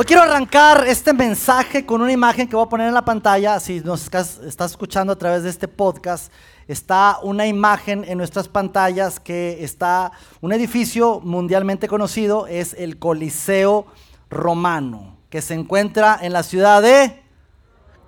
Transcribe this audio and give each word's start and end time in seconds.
Hoy 0.00 0.06
quiero 0.06 0.22
arrancar 0.22 0.86
este 0.86 1.12
mensaje 1.12 1.84
con 1.84 2.00
una 2.00 2.10
imagen 2.10 2.48
que 2.48 2.56
voy 2.56 2.64
a 2.64 2.70
poner 2.70 2.88
en 2.88 2.94
la 2.94 3.04
pantalla. 3.04 3.60
Si 3.60 3.80
nos 3.80 4.04
estás, 4.04 4.40
escuchando 4.42 5.12
a 5.12 5.18
través 5.18 5.42
de 5.42 5.50
este 5.50 5.68
podcast, 5.68 6.32
está 6.66 7.18
una 7.22 7.46
imagen 7.46 8.06
en 8.08 8.16
nuestras 8.16 8.48
pantallas 8.48 9.20
que 9.20 9.62
está 9.62 10.12
un 10.40 10.54
edificio 10.54 11.20
mundialmente 11.20 11.86
conocido, 11.86 12.46
es 12.46 12.72
el 12.78 12.98
Coliseo 12.98 13.88
Romano, 14.30 15.18
que 15.28 15.42
se 15.42 15.52
encuentra 15.52 16.18
en 16.22 16.32
la 16.32 16.44
ciudad 16.44 16.80
de... 16.80 17.22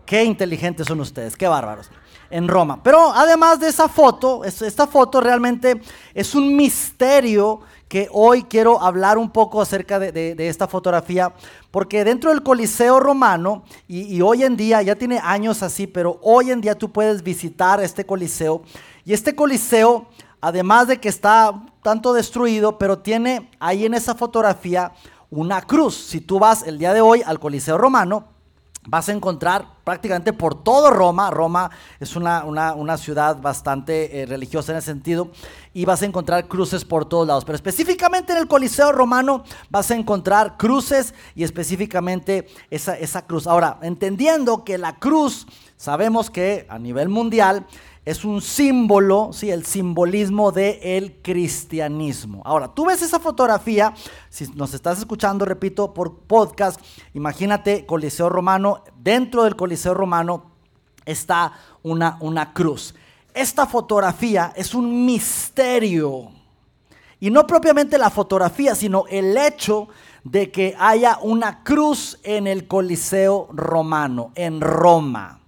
Qué 0.06 0.24
inteligentes 0.24 0.86
son 0.86 0.98
ustedes, 1.00 1.36
qué 1.36 1.46
bárbaros. 1.46 1.90
En 2.30 2.48
Roma. 2.48 2.82
Pero 2.82 3.12
además 3.12 3.60
de 3.60 3.68
esa 3.68 3.90
foto, 3.90 4.44
esta 4.44 4.86
foto 4.86 5.20
realmente 5.20 5.78
es 6.14 6.34
un 6.34 6.56
misterio 6.56 7.60
que 7.92 8.08
hoy 8.10 8.44
quiero 8.44 8.80
hablar 8.80 9.18
un 9.18 9.28
poco 9.28 9.60
acerca 9.60 9.98
de, 9.98 10.34
esta 10.38 10.66
fotografía, 10.66 11.30
porque 11.70 12.04
dentro 12.04 12.30
del 12.30 12.42
Coliseo 12.42 12.98
romano, 12.98 13.64
y, 13.86 14.18
hoy 14.22 14.44
en 14.44 14.56
día, 14.56 14.80
ya 14.80 14.96
tiene 14.96 15.20
años 15.22 15.62
así, 15.62 15.86
pero 15.86 16.18
hoy 16.22 16.52
en 16.52 16.62
día 16.62 16.74
tú 16.74 16.90
puedes 16.90 17.22
visitar 17.22 17.82
este 17.82 18.06
Coliseo, 18.06 18.62
y 19.04 19.12
este 19.12 19.34
Coliseo, 19.34 20.06
además 20.40 20.88
de 20.88 21.00
que 21.00 21.10
está 21.10 21.66
tanto 21.82 22.14
destruido, 22.14 22.78
pero 22.78 23.00
tiene 23.00 23.50
ahí 23.60 23.84
en 23.84 23.92
esa 23.92 24.14
fotografía 24.14 24.92
una 25.28 25.60
cruz. 25.60 25.94
Si 25.94 26.22
tú 26.22 26.38
vas 26.38 26.66
el 26.66 26.78
día 26.78 26.94
de 26.94 27.02
hoy 27.02 27.22
al 27.26 27.38
Coliseo 27.38 27.76
romano, 27.76 28.24
vas 28.86 29.08
a 29.08 29.12
encontrar 29.12 29.66
prácticamente 29.84 30.32
por 30.32 30.62
todo 30.62 30.90
Roma, 30.90 31.30
Roma 31.30 31.70
es 32.00 32.16
una, 32.16 32.96
ciudad 32.96 33.40
bastante 33.40 34.22
eh, 34.22 34.26
religiosa 34.26 34.72
en 34.72 34.78
ese 34.78 34.86
sentido, 34.86 35.30
y 35.72 35.84
vas 35.84 36.02
a 36.02 36.06
encontrar 36.06 36.48
cruces 36.48 36.84
por 36.84 37.04
todos 37.04 37.26
lados, 37.26 37.44
pero 37.44 37.56
específicamente 37.56 38.32
en 38.32 38.38
el 38.38 38.48
Coliseo 38.48 38.92
romano 38.92 39.44
vas 39.70 39.90
a 39.90 39.94
encontrar 39.94 40.56
cruces 40.56 41.14
y 41.34 41.44
específicamente 41.44 42.46
esa, 42.70 42.96
esa 42.98 43.26
cruz. 43.26 43.46
Ahora, 43.46 43.78
entendiendo 43.82 44.64
que 44.64 44.78
la 44.78 44.98
cruz, 44.98 45.46
sabemos 45.76 46.30
que 46.30 46.66
a 46.68 46.78
nivel 46.78 47.08
mundial, 47.08 47.66
es 48.04 48.24
un 48.24 48.42
símbolo, 48.42 49.30
¿sí? 49.32 49.50
el 49.50 49.64
simbolismo 49.64 50.50
del 50.50 50.78
el 50.82 51.20
cristianismo. 51.22 52.42
Ahora, 52.44 52.68
tú 52.68 52.86
ves 52.86 53.00
esa 53.02 53.20
fotografía, 53.20 53.94
si 54.28 54.48
nos 54.54 54.74
estás 54.74 54.98
escuchando, 54.98 55.44
repito, 55.44 55.94
por 55.94 56.18
podcast, 56.18 56.80
imagínate 57.14 57.86
Coliseo 57.86 58.28
Romano, 58.28 58.82
dentro 58.98 59.44
del 59.44 59.54
Coliseo 59.54 59.94
Romano 59.94 60.50
está 61.04 61.52
una, 61.82 62.16
una 62.20 62.52
cruz. 62.52 62.94
Esta 63.34 63.66
fotografía 63.66 64.52
es 64.56 64.74
un 64.74 65.06
misterio. 65.06 66.32
Y 67.20 67.30
no 67.30 67.46
propiamente 67.46 67.98
la 67.98 68.10
fotografía, 68.10 68.74
sino 68.74 69.04
el 69.08 69.36
hecho 69.38 69.88
de 70.24 70.50
que 70.50 70.74
haya 70.76 71.18
una 71.22 71.62
cruz 71.62 72.18
en 72.24 72.48
el 72.48 72.66
Coliseo 72.66 73.48
Romano, 73.52 74.32
en 74.34 74.60
Roma. 74.60 75.41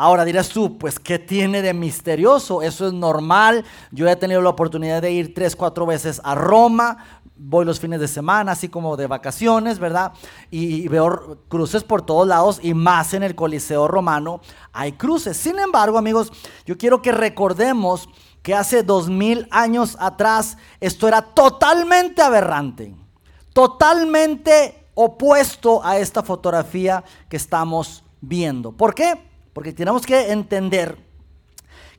Ahora 0.00 0.24
dirás 0.24 0.50
tú, 0.50 0.78
pues, 0.78 1.00
¿qué 1.00 1.18
tiene 1.18 1.60
de 1.60 1.74
misterioso? 1.74 2.62
Eso 2.62 2.86
es 2.86 2.92
normal. 2.92 3.64
Yo 3.90 4.06
he 4.08 4.14
tenido 4.14 4.40
la 4.40 4.50
oportunidad 4.50 5.02
de 5.02 5.10
ir 5.10 5.34
tres, 5.34 5.56
cuatro 5.56 5.86
veces 5.86 6.20
a 6.22 6.36
Roma. 6.36 7.04
Voy 7.34 7.64
los 7.64 7.80
fines 7.80 7.98
de 7.98 8.06
semana, 8.06 8.52
así 8.52 8.68
como 8.68 8.96
de 8.96 9.08
vacaciones, 9.08 9.80
¿verdad? 9.80 10.12
Y, 10.52 10.86
veo 10.86 11.38
cruces 11.48 11.82
por 11.82 12.02
todos 12.02 12.28
lados 12.28 12.60
y 12.62 12.74
más 12.74 13.12
en 13.12 13.24
el 13.24 13.34
Coliseo 13.34 13.88
romano 13.88 14.40
hay 14.72 14.92
cruces. 14.92 15.36
Sin 15.36 15.58
embargo, 15.58 15.98
amigos, 15.98 16.30
yo 16.64 16.78
quiero 16.78 17.02
que 17.02 17.10
recordemos 17.10 18.08
que 18.42 18.54
hace 18.54 18.84
dos 18.84 19.08
mil 19.08 19.48
años 19.50 19.96
atrás 19.98 20.58
esto 20.78 21.08
era 21.08 21.22
totalmente 21.22 22.22
aberrante, 22.22 22.94
totalmente 23.52 24.86
opuesto 24.94 25.84
a 25.84 25.98
esta 25.98 26.22
fotografía 26.22 27.02
que 27.28 27.36
estamos 27.36 28.04
viendo. 28.20 28.70
¿Por 28.70 28.94
qué? 28.94 29.27
Porque 29.58 29.72
tenemos 29.72 30.06
que 30.06 30.30
entender 30.30 30.96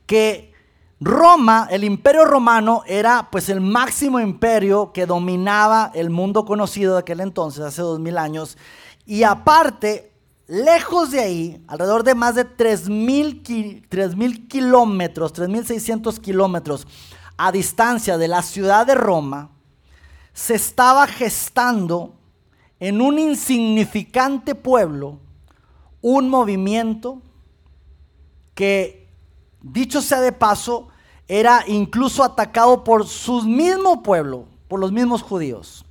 que 0.06 0.54
Roma, 0.98 1.68
el 1.70 1.84
imperio 1.84 2.24
romano, 2.24 2.82
era 2.86 3.28
pues 3.30 3.50
el 3.50 3.60
máximo 3.60 4.18
imperio 4.18 4.92
que 4.94 5.04
dominaba 5.04 5.90
el 5.92 6.08
mundo 6.08 6.46
conocido 6.46 6.94
de 6.94 7.00
aquel 7.00 7.20
entonces, 7.20 7.62
hace 7.62 7.82
dos 7.82 8.00
mil 8.00 8.16
años. 8.16 8.56
Y 9.04 9.24
aparte, 9.24 10.10
lejos 10.46 11.10
de 11.10 11.20
ahí, 11.20 11.62
alrededor 11.68 12.02
de 12.02 12.14
más 12.14 12.34
de 12.34 12.46
tres 12.46 12.88
mil 12.88 13.42
kilómetros, 13.42 15.34
3.600 15.34 16.18
kilómetros 16.18 16.86
a 17.36 17.52
distancia 17.52 18.16
de 18.16 18.28
la 18.28 18.40
ciudad 18.40 18.86
de 18.86 18.94
Roma, 18.94 19.50
se 20.32 20.54
estaba 20.54 21.06
gestando 21.06 22.14
en 22.78 23.02
un 23.02 23.18
insignificante 23.18 24.54
pueblo 24.54 25.18
un 26.00 26.30
movimiento 26.30 27.20
que, 28.60 29.08
dicho 29.62 30.02
sea 30.02 30.20
de 30.20 30.32
paso, 30.32 30.88
era 31.26 31.64
incluso 31.66 32.22
atacado 32.22 32.84
por 32.84 33.06
su 33.06 33.40
mismo 33.40 34.02
pueblo, 34.02 34.48
por 34.68 34.78
los 34.80 34.92
mismos 34.92 35.22
judíos. 35.22 35.86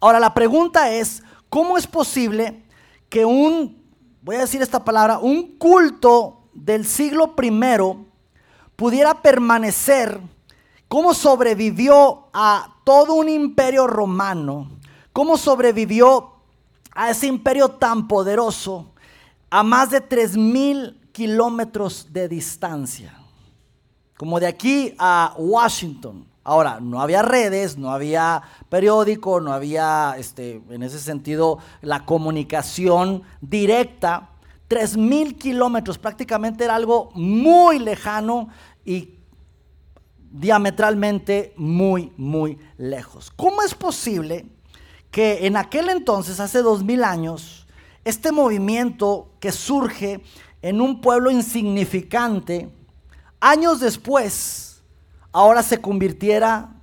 Ahora 0.00 0.18
la 0.18 0.32
pregunta 0.32 0.90
es, 0.90 1.22
¿cómo 1.50 1.76
es 1.76 1.86
posible 1.86 2.64
que 3.10 3.26
un, 3.26 3.84
voy 4.22 4.36
a 4.36 4.40
decir 4.40 4.62
esta 4.62 4.82
palabra, 4.82 5.18
un 5.18 5.58
culto 5.58 6.44
del 6.54 6.86
siglo 6.86 7.36
primero 7.36 8.06
pudiera 8.74 9.20
permanecer, 9.20 10.18
cómo 10.88 11.12
sobrevivió 11.12 12.28
a 12.32 12.74
todo 12.84 13.12
un 13.12 13.28
imperio 13.28 13.86
romano, 13.86 14.78
cómo 15.12 15.36
sobrevivió 15.36 16.36
a 16.94 17.10
ese 17.10 17.26
imperio 17.26 17.68
tan 17.68 18.08
poderoso, 18.08 18.94
a 19.50 19.62
más 19.62 19.90
de 19.90 20.00
tres 20.00 20.38
mil 20.38 21.01
kilómetros 21.12 22.12
de 22.12 22.28
distancia, 22.28 23.14
como 24.16 24.40
de 24.40 24.46
aquí 24.46 24.94
a 24.98 25.34
Washington. 25.36 26.26
Ahora, 26.44 26.80
no 26.80 27.00
había 27.00 27.22
redes, 27.22 27.78
no 27.78 27.90
había 27.92 28.42
periódico, 28.68 29.40
no 29.40 29.52
había, 29.52 30.16
este, 30.18 30.60
en 30.70 30.82
ese 30.82 30.98
sentido, 30.98 31.58
la 31.82 32.04
comunicación 32.04 33.22
directa. 33.40 34.30
Tres 34.66 34.96
mil 34.96 35.36
kilómetros 35.36 35.98
prácticamente 35.98 36.64
era 36.64 36.74
algo 36.74 37.10
muy 37.14 37.78
lejano 37.78 38.48
y 38.84 39.18
diametralmente 40.32 41.52
muy, 41.56 42.12
muy 42.16 42.58
lejos. 42.78 43.30
¿Cómo 43.36 43.62
es 43.62 43.74
posible 43.74 44.46
que 45.10 45.46
en 45.46 45.56
aquel 45.56 45.90
entonces, 45.90 46.40
hace 46.40 46.62
dos 46.62 46.82
mil 46.82 47.04
años, 47.04 47.66
este 48.04 48.32
movimiento 48.32 49.30
que 49.38 49.52
surge 49.52 50.22
en 50.62 50.80
un 50.80 51.00
pueblo 51.00 51.30
insignificante, 51.30 52.70
años 53.40 53.80
después, 53.80 54.82
ahora 55.32 55.62
se 55.62 55.80
convirtiera 55.80 56.74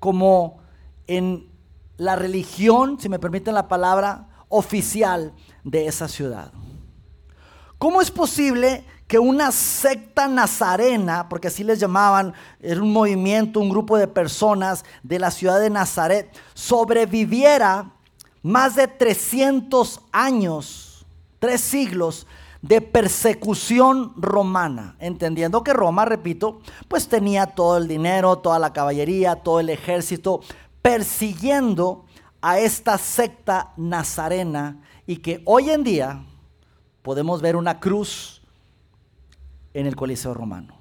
como 0.00 0.58
en 1.06 1.48
la 1.96 2.16
religión, 2.16 3.00
si 3.00 3.08
me 3.08 3.18
permiten 3.18 3.54
la 3.54 3.68
palabra, 3.68 4.28
oficial 4.48 5.32
de 5.64 5.86
esa 5.86 6.08
ciudad. 6.08 6.52
¿Cómo 7.78 8.00
es 8.00 8.10
posible 8.10 8.84
que 9.06 9.18
una 9.18 9.52
secta 9.52 10.28
nazarena, 10.28 11.28
porque 11.28 11.48
así 11.48 11.64
les 11.64 11.80
llamaban, 11.80 12.34
era 12.60 12.82
un 12.82 12.92
movimiento, 12.92 13.60
un 13.60 13.70
grupo 13.70 13.96
de 13.96 14.06
personas 14.06 14.84
de 15.02 15.18
la 15.18 15.30
ciudad 15.30 15.60
de 15.60 15.70
Nazaret, 15.70 16.30
sobreviviera 16.52 17.90
más 18.42 18.76
de 18.76 18.86
300 18.86 20.02
años, 20.12 21.06
tres 21.38 21.62
siglos, 21.62 22.26
de 22.62 22.80
persecución 22.80 24.12
romana, 24.16 24.96
entendiendo 24.98 25.62
que 25.62 25.72
Roma, 25.72 26.04
repito, 26.04 26.60
pues 26.88 27.08
tenía 27.08 27.46
todo 27.46 27.76
el 27.76 27.86
dinero, 27.86 28.38
toda 28.38 28.58
la 28.58 28.72
caballería, 28.72 29.36
todo 29.36 29.60
el 29.60 29.70
ejército, 29.70 30.40
persiguiendo 30.82 32.04
a 32.40 32.58
esta 32.58 32.98
secta 32.98 33.72
nazarena 33.76 34.82
y 35.06 35.18
que 35.18 35.42
hoy 35.44 35.70
en 35.70 35.84
día 35.84 36.24
podemos 37.02 37.40
ver 37.40 37.56
una 37.56 37.78
cruz 37.78 38.42
en 39.72 39.86
el 39.86 39.96
Coliseo 39.96 40.34
romano. 40.34 40.74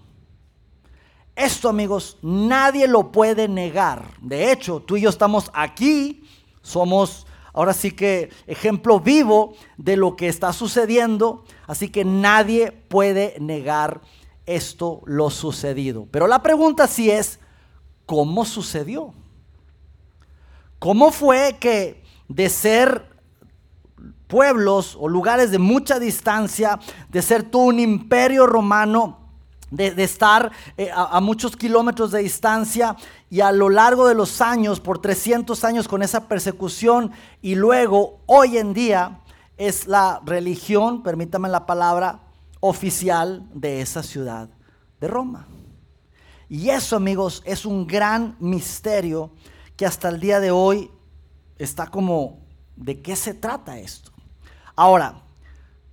Esto, 1.35 1.69
amigos, 1.69 2.17
nadie 2.23 2.87
lo 2.87 3.11
puede 3.11 3.47
negar. 3.47 4.05
De 4.21 4.51
hecho, 4.51 4.79
tú 4.79 4.97
y 4.97 5.01
yo 5.01 5.09
estamos 5.09 5.51
aquí, 5.53 6.27
somos 6.63 7.26
ahora 7.57 7.73
sí 7.73 7.89
que 7.89 8.29
ejemplo 8.45 8.99
vivo 8.99 9.55
de 9.77 9.97
lo 9.97 10.15
que 10.15 10.27
está 10.27 10.53
sucediendo, 10.53 11.43
así 11.65 11.89
que 11.89 12.05
nadie 12.05 12.71
puede 12.71 13.35
negar 13.39 14.01
esto 14.45 15.01
lo 15.05 15.31
sucedido. 15.31 16.07
Pero 16.11 16.27
la 16.27 16.43
pregunta 16.43 16.85
sí 16.85 17.09
es, 17.09 17.39
¿cómo 18.05 18.45
sucedió? 18.45 19.11
¿Cómo 20.77 21.11
fue 21.11 21.57
que 21.59 22.03
de 22.27 22.47
ser 22.49 23.09
pueblos 24.27 24.95
o 24.99 25.07
lugares 25.07 25.49
de 25.49 25.57
mucha 25.57 25.97
distancia, 25.97 26.77
de 27.09 27.23
ser 27.23 27.41
todo 27.41 27.63
un 27.63 27.79
imperio 27.79 28.45
romano, 28.45 29.26
de, 29.71 30.03
estar 30.03 30.51
eh, 30.77 30.89
a, 30.91 31.17
a, 31.17 31.21
muchos 31.21 31.55
kilómetros 31.57 32.11
de 32.11 32.19
distancia 32.19 32.95
y 33.29 33.41
a 33.41 33.51
lo 33.51 33.69
largo 33.69 34.07
de 34.07 34.15
los 34.15 34.41
años, 34.41 34.79
por 34.79 34.99
300 34.99 35.63
años 35.63 35.87
con 35.87 36.03
esa 36.03 36.27
persecución 36.27 37.11
y 37.41 37.55
luego 37.55 38.21
hoy 38.25 38.57
en 38.57 38.73
día 38.73 39.19
es 39.57 39.87
la 39.87 40.21
religión, 40.25 41.03
permítame 41.03 41.49
la 41.49 41.65
palabra, 41.65 42.19
oficial 42.59 43.47
de 43.53 43.81
esa 43.81 44.03
ciudad 44.03 44.49
de 44.99 45.07
Roma. 45.07 45.47
Y 46.49 46.69
eso 46.69 46.95
amigos 46.95 47.43
es 47.45 47.65
un 47.65 47.85
gran 47.85 48.35
misterio 48.39 49.31
que 49.75 49.85
hasta 49.85 50.09
el 50.09 50.19
día 50.19 50.39
de 50.39 50.51
hoy 50.51 50.89
está 51.57 51.87
como, 51.87 52.39
¿de 52.75 53.01
qué 53.01 53.15
se 53.15 53.33
trata 53.33 53.77
esto? 53.77 54.11
Ahora, 54.75 55.21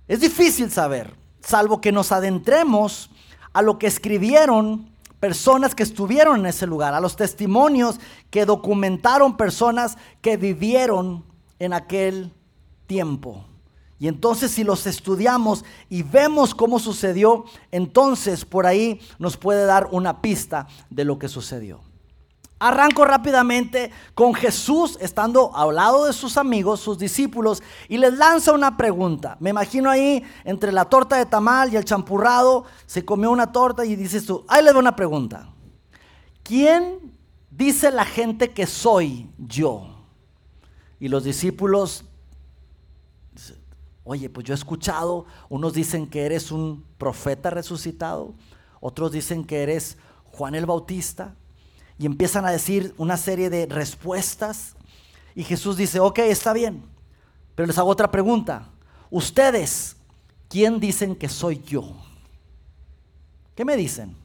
es 0.07 0.21
difícil 0.21 0.71
saber, 0.71 1.15
salvo 1.41 1.81
que 1.81 1.91
nos 1.91 2.11
adentremos 2.11 3.09
a 3.55 3.61
lo 3.61 3.79
que 3.79 3.87
escribieron 3.87 4.91
personas 5.21 5.73
que 5.73 5.83
estuvieron 5.83 6.41
en 6.41 6.47
ese 6.47 6.67
lugar, 6.67 6.93
a 6.93 6.99
los 6.99 7.15
testimonios 7.15 8.01
que 8.29 8.45
documentaron 8.45 9.37
personas 9.37 9.97
que 10.21 10.35
vivieron 10.35 11.23
en 11.57 11.71
aquel 11.71 12.33
tiempo. 12.85 13.45
Y 13.97 14.09
entonces 14.09 14.51
si 14.51 14.65
los 14.65 14.85
estudiamos 14.85 15.63
y 15.89 16.03
vemos 16.03 16.53
cómo 16.53 16.79
sucedió, 16.79 17.45
entonces 17.71 18.43
por 18.43 18.65
ahí 18.65 18.99
nos 19.19 19.37
puede 19.37 19.65
dar 19.65 19.87
una 19.89 20.21
pista 20.21 20.67
de 20.89 21.05
lo 21.05 21.17
que 21.17 21.29
sucedió. 21.29 21.79
Arranco 22.57 23.03
rápidamente 23.03 23.91
con 24.13 24.33
Jesús 24.33 24.97
estando 25.01 25.53
al 25.55 25.75
lado 25.75 26.05
de 26.05 26.13
sus 26.13 26.37
amigos, 26.37 26.79
sus 26.79 26.97
discípulos, 26.97 27.61
y 27.89 27.97
les 27.97 28.13
lanza 28.13 28.53
una 28.53 28.77
pregunta. 28.77 29.35
Me 29.41 29.49
imagino 29.49 29.89
ahí 29.89 30.23
entre 30.45 30.71
la 30.71 30.85
torta 30.85 31.17
de 31.17 31.25
tamal 31.25 31.73
y 31.73 31.75
el 31.75 31.83
champurrado, 31.83 32.63
se 32.85 33.03
comió 33.03 33.29
una 33.31 33.51
torta 33.51 33.85
y 33.85 33.97
dices 33.97 34.25
tú, 34.25 34.45
ahí 34.47 34.63
les 34.63 34.71
doy 34.71 34.79
una 34.79 34.95
pregunta. 34.95 35.49
¿Quién 36.43 37.11
dice 37.51 37.91
la 37.91 38.05
gente 38.05 38.51
que 38.51 38.65
soy 38.65 39.29
yo? 39.37 39.87
Y 40.97 41.09
los 41.09 41.25
discípulos, 41.25 42.05
oye, 44.05 44.29
pues 44.29 44.45
yo 44.45 44.53
he 44.53 44.55
escuchado, 44.57 45.25
unos 45.49 45.73
dicen 45.73 46.07
que 46.07 46.25
eres 46.25 46.53
un 46.53 46.85
profeta 46.97 47.49
resucitado, 47.49 48.33
otros 48.79 49.11
dicen 49.11 49.43
que 49.43 49.61
eres 49.61 49.97
Juan 50.31 50.55
el 50.55 50.65
Bautista 50.65 51.35
y 51.97 52.05
empiezan 52.05 52.45
a 52.45 52.51
decir 52.51 52.93
una 52.97 53.17
serie 53.17 53.49
de 53.49 53.65
respuestas. 53.65 54.75
Y 55.33 55.43
Jesús 55.43 55.77
dice, 55.77 55.99
ok, 55.99 56.19
está 56.19 56.53
bien, 56.53 56.83
pero 57.55 57.67
les 57.67 57.77
hago 57.77 57.89
otra 57.89 58.11
pregunta. 58.11 58.69
Ustedes, 59.09 59.97
¿quién 60.49 60.79
dicen 60.79 61.15
que 61.15 61.29
soy 61.29 61.61
yo? 61.65 61.95
¿Qué 63.55 63.63
me 63.63 63.77
dicen? 63.77 64.15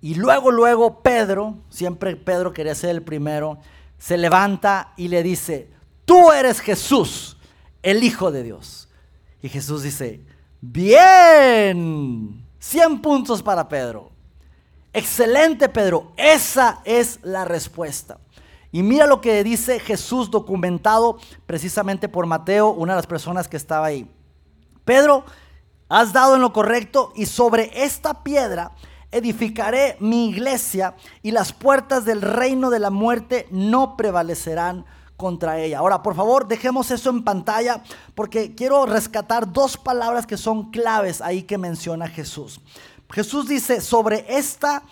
Y 0.00 0.14
luego, 0.14 0.52
luego 0.52 1.02
Pedro, 1.02 1.58
siempre 1.70 2.14
Pedro 2.14 2.52
quería 2.52 2.74
ser 2.74 2.90
el 2.90 3.02
primero, 3.02 3.58
se 3.98 4.16
levanta 4.16 4.92
y 4.96 5.08
le 5.08 5.24
dice, 5.24 5.68
tú 6.04 6.30
eres 6.30 6.60
Jesús, 6.60 7.36
el 7.82 8.04
Hijo 8.04 8.30
de 8.30 8.44
Dios. 8.44 8.88
Y 9.42 9.48
Jesús 9.48 9.82
dice, 9.82 10.24
bien, 10.60 12.44
100 12.60 13.02
puntos 13.02 13.42
para 13.42 13.68
Pedro. 13.68 14.12
Excelente, 14.98 15.68
Pedro. 15.68 16.10
Esa 16.16 16.80
es 16.84 17.20
la 17.22 17.44
respuesta. 17.44 18.18
Y 18.72 18.82
mira 18.82 19.06
lo 19.06 19.20
que 19.20 19.44
dice 19.44 19.78
Jesús 19.78 20.28
documentado 20.28 21.18
precisamente 21.46 22.08
por 22.08 22.26
Mateo, 22.26 22.70
una 22.70 22.94
de 22.94 22.98
las 22.98 23.06
personas 23.06 23.46
que 23.46 23.56
estaba 23.56 23.86
ahí. 23.86 24.10
Pedro, 24.84 25.24
has 25.88 26.12
dado 26.12 26.34
en 26.34 26.40
lo 26.40 26.52
correcto 26.52 27.12
y 27.14 27.26
sobre 27.26 27.70
esta 27.84 28.24
piedra 28.24 28.72
edificaré 29.12 29.96
mi 30.00 30.30
iglesia 30.30 30.96
y 31.22 31.30
las 31.30 31.52
puertas 31.52 32.04
del 32.04 32.20
reino 32.20 32.68
de 32.68 32.80
la 32.80 32.90
muerte 32.90 33.46
no 33.52 33.96
prevalecerán 33.96 34.84
contra 35.16 35.60
ella. 35.60 35.78
Ahora, 35.78 36.02
por 36.02 36.16
favor, 36.16 36.48
dejemos 36.48 36.90
eso 36.90 37.10
en 37.10 37.22
pantalla 37.22 37.84
porque 38.16 38.56
quiero 38.56 38.84
rescatar 38.84 39.52
dos 39.52 39.76
palabras 39.76 40.26
que 40.26 40.36
son 40.36 40.72
claves 40.72 41.20
ahí 41.20 41.44
que 41.44 41.56
menciona 41.56 42.08
Jesús. 42.08 42.60
Jesús 43.10 43.48
dice, 43.48 43.80
sobre 43.80 44.24
esta, 44.28 44.82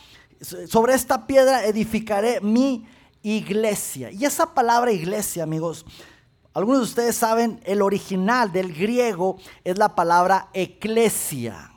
sobre 0.41 0.95
esta 0.95 1.27
piedra 1.27 1.65
edificaré 1.65 2.41
mi 2.41 2.87
iglesia. 3.23 4.11
Y 4.11 4.25
esa 4.25 4.55
palabra 4.55 4.93
iglesia, 4.93 5.43
amigos, 5.43 5.85
algunos 6.55 6.81
de 6.81 6.85
ustedes 6.85 7.17
saben, 7.17 7.61
el 7.65 7.83
original 7.83 8.51
del 8.53 8.73
griego 8.73 9.37
es 9.65 9.77
la 9.77 9.95
palabra 9.95 10.49
eclesia. 10.55 11.76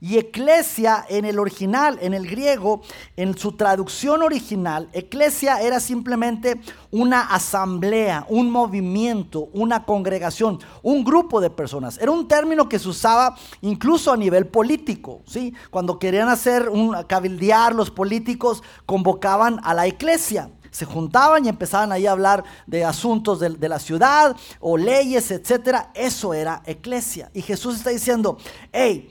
Y 0.00 0.18
eclesia 0.18 1.04
en 1.08 1.24
el 1.24 1.38
original, 1.38 1.98
en 2.00 2.14
el 2.14 2.28
griego, 2.28 2.82
en 3.16 3.36
su 3.36 3.52
traducción 3.52 4.22
original, 4.22 4.88
eclesia 4.92 5.60
era 5.60 5.80
simplemente 5.80 6.60
una 6.90 7.22
asamblea, 7.22 8.24
un 8.28 8.50
movimiento, 8.50 9.48
una 9.52 9.84
congregación, 9.84 10.60
un 10.82 11.04
grupo 11.04 11.40
de 11.40 11.50
personas. 11.50 11.98
Era 11.98 12.12
un 12.12 12.28
término 12.28 12.68
que 12.68 12.78
se 12.78 12.88
usaba 12.88 13.36
incluso 13.60 14.12
a 14.12 14.16
nivel 14.16 14.46
político, 14.46 15.22
¿sí? 15.26 15.52
Cuando 15.70 15.98
querían 15.98 16.28
hacer 16.28 16.68
un 16.68 16.94
cabildear 17.04 17.74
los 17.74 17.90
políticos 17.90 18.62
convocaban 18.86 19.60
a 19.64 19.74
la 19.74 19.86
eclesia 19.86 20.50
se 20.70 20.84
juntaban 20.84 21.44
y 21.44 21.48
empezaban 21.48 21.92
ahí 21.92 22.06
a 22.06 22.12
hablar 22.12 22.44
de 22.66 22.84
asuntos 22.84 23.40
de, 23.40 23.48
de, 23.50 23.68
la 23.68 23.78
ciudad 23.78 24.36
o 24.60 24.76
leyes, 24.76 25.30
etcétera. 25.30 25.90
Eso 25.94 26.34
era 26.34 26.62
eclesia. 26.66 27.30
Y 27.34 27.42
Jesús 27.42 27.76
está 27.76 27.90
diciendo, 27.90 28.36
hey, 28.70 29.08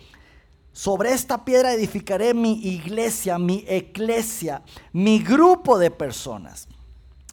sobre 0.77 1.12
esta 1.12 1.44
piedra 1.44 1.74
edificaré 1.74 2.35
mi 2.35 2.53
iglesia, 2.68 3.39
mi 3.39 3.65
eclesia, 3.68 4.62
mi 4.94 5.18
grupo 5.18 5.79
de 5.79 5.89
personas. 5.89 6.68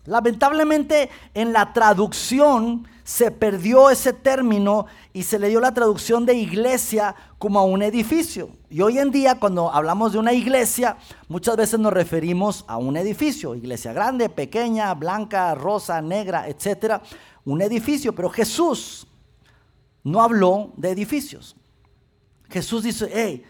Lamentablemente 0.07 1.11
en 1.35 1.53
la 1.53 1.75
traducción 1.75 2.89
se 3.05 3.31
perdió 3.31 3.91
ese 3.91 4.15
término 4.15 4.87
y 5.13 5.25
se 5.25 5.39
le 5.39 5.51
dio 5.51 5.61
la 5.61 5.75
traducción 5.75 6.25
de 6.25 6.33
iglesia 6.33 7.15
como 7.37 7.59
a 7.59 7.65
un 7.65 7.83
edificio. 7.83 8.49
Y 8.71 8.81
hoy 8.81 8.99
en 8.99 9.11
día 9.11 9.39
cuando 9.39 9.71
hablamos 9.71 10.15
de 10.15 10.21
una 10.21 10.33
iglesia, 10.33 10.97
muchas 11.29 11.55
veces 11.59 11.79
nos 11.79 11.93
referimos 11.93 12.65
a 12.67 12.79
un 12.79 12.97
edificio, 12.97 13.55
iglesia 13.55 13.93
grande, 13.93 14.31
pequeña, 14.31 14.95
blanca, 14.95 15.55
rosa, 15.55 16.01
negra, 16.01 16.49
etcétera, 16.49 17.03
un 17.45 17.61
edificio, 17.61 18.15
pero 18.15 18.31
Jesús 18.31 19.07
no 20.03 20.23
habló 20.23 20.73
de 20.79 20.93
edificios. 20.93 21.57
Jesús 22.55 22.85
dice, 22.85 23.11
hey, 23.13 23.45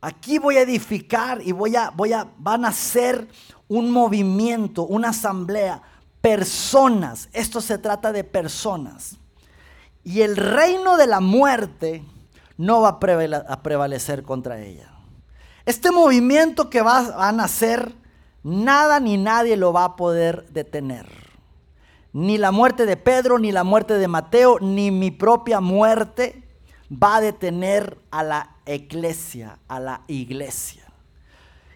aquí 0.00 0.38
voy 0.38 0.58
a 0.58 0.60
edificar 0.60 1.42
y 1.42 1.50
voy 1.50 1.74
a, 1.74 1.90
voy 1.90 2.12
a, 2.12 2.28
van 2.38 2.64
a 2.64 2.72
ser 2.72 3.26
un 3.66 3.90
movimiento, 3.90 4.84
una 4.84 5.08
asamblea, 5.08 5.82
personas. 6.20 7.28
Esto 7.32 7.60
se 7.60 7.78
trata 7.78 8.12
de 8.12 8.22
personas. 8.22 9.16
Y 10.04 10.20
el 10.20 10.36
reino 10.36 10.96
de 10.96 11.08
la 11.08 11.18
muerte 11.18 12.04
no 12.56 12.82
va 12.82 13.00
a 13.00 13.62
prevalecer 13.64 14.22
contra 14.22 14.60
ella. 14.60 14.92
Este 15.66 15.90
movimiento 15.90 16.70
que 16.70 16.80
va 16.80 17.28
a 17.28 17.32
nacer, 17.32 17.92
nada 18.44 19.00
ni 19.00 19.16
nadie 19.16 19.56
lo 19.56 19.72
va 19.72 19.82
a 19.82 19.96
poder 19.96 20.46
detener. 20.50 21.08
Ni 22.12 22.38
la 22.38 22.52
muerte 22.52 22.86
de 22.86 22.96
Pedro, 22.96 23.40
ni 23.40 23.50
la 23.50 23.64
muerte 23.64 23.94
de 23.94 24.06
Mateo, 24.06 24.60
ni 24.60 24.92
mi 24.92 25.10
propia 25.10 25.60
muerte 25.60 26.47
va 26.90 27.16
a 27.16 27.20
detener 27.20 27.98
a 28.10 28.22
la 28.22 28.56
iglesia, 28.66 29.58
a 29.68 29.80
la 29.80 30.02
iglesia. 30.06 30.84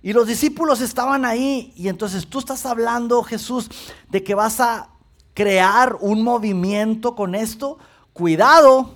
Y 0.02 0.12
los 0.12 0.26
discípulos 0.26 0.81
estaban 0.81 1.25
ahí 1.25 1.73
y 1.76 1.88
entonces 1.88 2.26
tú 2.26 2.40
estás 2.40 2.66
hablando, 2.66 3.23
Jesús, 3.23 3.71
de 4.09 4.25
que 4.25 4.35
vas 4.35 4.61
a 4.61 4.88
crear 5.35 5.97
un 6.00 6.23
movimiento 6.23 7.14
con 7.14 7.35
esto. 7.35 7.78
Cuidado, 8.12 8.95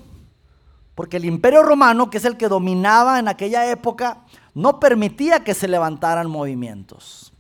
porque 0.95 1.19
el 1.19 1.25
imperio 1.25 1.63
romano, 1.63 2.11
que 2.11 2.19
es 2.19 2.25
el 2.25 2.37
que 2.37 2.49
dominaba 2.49 3.19
en 3.19 3.29
aquella 3.29 3.71
época, 3.71 4.25
no 4.53 4.81
permitía 4.81 5.45
que 5.45 5.55
se 5.55 5.69
levantaran 5.69 6.29
movimientos. 6.29 7.33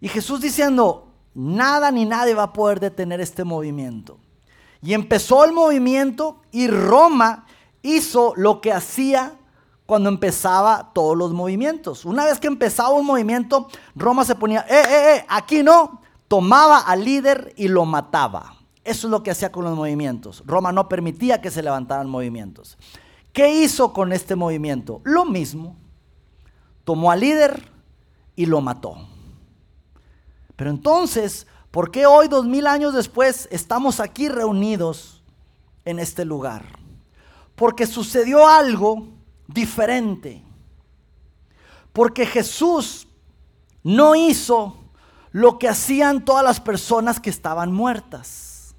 Y 0.00 0.08
Jesús 0.08 0.40
diciendo, 0.40 1.12
nada 1.34 1.90
ni 1.90 2.04
nadie 2.04 2.34
va 2.34 2.44
a 2.44 2.52
poder 2.52 2.80
detener 2.80 3.20
este 3.20 3.44
movimiento. 3.44 4.18
Y 4.82 4.94
empezó 4.94 5.44
el 5.44 5.52
movimiento 5.52 6.40
y 6.50 6.68
Roma 6.68 7.46
hizo 7.82 8.32
lo 8.36 8.60
que 8.60 8.72
hacía 8.72 9.34
cuando 9.86 10.08
empezaba 10.08 10.92
todos 10.94 11.16
los 11.16 11.32
movimientos. 11.32 12.04
Una 12.04 12.24
vez 12.24 12.38
que 12.38 12.46
empezaba 12.46 12.90
un 12.90 13.04
movimiento, 13.04 13.68
Roma 13.94 14.24
se 14.24 14.34
ponía, 14.34 14.60
eh, 14.68 14.82
eh, 14.88 15.16
eh, 15.16 15.26
aquí 15.28 15.62
no, 15.62 16.00
tomaba 16.28 16.78
al 16.78 17.04
líder 17.04 17.52
y 17.56 17.68
lo 17.68 17.84
mataba. 17.84 18.54
Eso 18.84 19.06
es 19.06 19.10
lo 19.10 19.22
que 19.22 19.32
hacía 19.32 19.52
con 19.52 19.64
los 19.64 19.76
movimientos. 19.76 20.42
Roma 20.46 20.72
no 20.72 20.88
permitía 20.88 21.40
que 21.40 21.50
se 21.50 21.62
levantaran 21.62 22.08
movimientos. 22.08 22.78
¿Qué 23.32 23.62
hizo 23.62 23.92
con 23.92 24.12
este 24.12 24.36
movimiento? 24.36 25.00
Lo 25.04 25.24
mismo. 25.24 25.76
Tomó 26.84 27.10
al 27.10 27.20
líder 27.20 27.70
y 28.36 28.46
lo 28.46 28.60
mató. 28.60 28.96
Pero 30.56 30.70
entonces, 30.70 31.46
¿Por 31.70 31.92
qué 31.92 32.06
hoy, 32.06 32.26
dos 32.26 32.46
mil 32.46 32.66
años 32.66 32.94
después, 32.94 33.48
estamos 33.52 34.00
aquí 34.00 34.28
reunidos 34.28 35.22
en 35.84 36.00
este 36.00 36.24
lugar? 36.24 36.64
Porque 37.54 37.86
sucedió 37.86 38.48
algo 38.48 39.06
diferente. 39.46 40.44
Porque 41.92 42.26
Jesús 42.26 43.06
no 43.84 44.14
hizo 44.14 44.76
lo 45.30 45.58
que 45.58 45.68
hacían 45.68 46.24
todas 46.24 46.44
las 46.44 46.60
personas 46.60 47.20
que 47.20 47.30
estaban 47.30 47.72
muertas. 47.72 48.74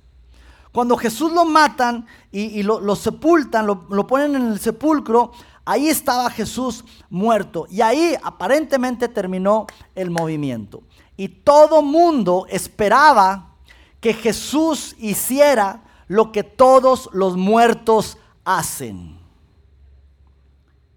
Cuando 0.73 0.95
Jesús 0.97 1.31
lo 1.31 1.45
matan 1.45 2.05
y, 2.31 2.63
lo, 2.63 2.95
sepultan, 2.95 3.67
lo, 3.67 4.07
ponen 4.07 4.35
en 4.35 4.47
el 4.47 4.59
sepulcro, 4.59 5.31
ahí 5.65 5.87
estaba 5.87 6.29
Jesús 6.29 6.85
muerto. 7.09 7.67
Y 7.69 7.81
ahí 7.81 8.15
aparentemente 8.23 9.09
terminó 9.09 9.67
el 9.95 10.11
movimiento. 10.11 10.83
Y 11.17 11.27
todo 11.27 11.81
mundo 11.81 12.45
esperaba 12.49 13.55
que 13.99 14.13
Jesús 14.13 14.95
hiciera 14.97 15.83
lo 16.07 16.31
que 16.31 16.43
todos 16.43 17.09
los 17.13 17.37
muertos 17.37 18.17
hacen. 18.43 19.17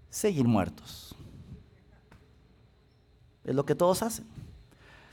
Seguir 0.09 0.45
muertos. 0.45 1.15
Es 3.43 3.53
lo 3.53 3.65
que 3.65 3.75
todos 3.75 4.01
hacen. 4.01 4.25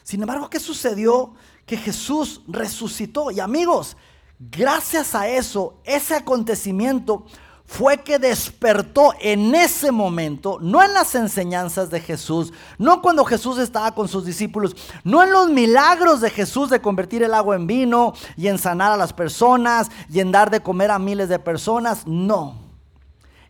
Sin 0.03 0.23
embargo, 0.23 0.49
¿qué 0.49 0.59
sucedió? 0.59 1.35
Que 1.67 1.77
Jesús 1.77 2.41
resucitó. 2.49 3.31
Y 3.31 3.41
amigos, 3.41 3.97
gracias 4.39 5.15
a 5.15 5.29
eso, 5.29 5.79
ese 5.85 6.15
acontecimiento 6.15 7.27
fue 7.73 8.02
que 8.02 8.19
despertó 8.19 9.14
en 9.19 9.55
ese 9.55 9.93
momento, 9.93 10.59
no 10.61 10.83
en 10.83 10.93
las 10.93 11.14
enseñanzas 11.14 11.88
de 11.88 12.00
Jesús, 12.00 12.52
no 12.76 13.00
cuando 13.00 13.25
Jesús 13.25 13.57
estaba 13.57 13.95
con 13.95 14.09
sus 14.09 14.26
discípulos, 14.26 14.76
no 15.05 15.23
en 15.23 15.33
los 15.33 15.49
milagros 15.49 16.21
de 16.21 16.29
Jesús 16.29 16.69
de 16.69 16.83
convertir 16.83 17.23
el 17.23 17.33
agua 17.33 17.57
en 17.57 17.67
vino 17.67 18.12
y 18.37 18.49
en 18.49 18.59
sanar 18.59 18.93
a 18.93 18.99
las 18.99 19.14
personas 19.14 19.91
y 20.11 20.21
en 20.21 20.31
dar 20.31 20.50
de 20.50 20.61
comer 20.61 20.91
a 20.91 20.99
miles 20.99 21.31
de 21.31 21.38
personas, 21.38 22.07
no. 22.07 22.57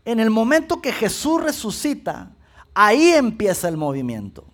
En 0.05 0.21
el 0.21 0.31
momento 0.31 0.81
que 0.81 0.93
Jesús 0.93 1.43
resucita, 1.43 2.31
ahí 2.75 3.09
empieza 3.15 3.69
el 3.69 3.77
movimiento. 3.77 4.45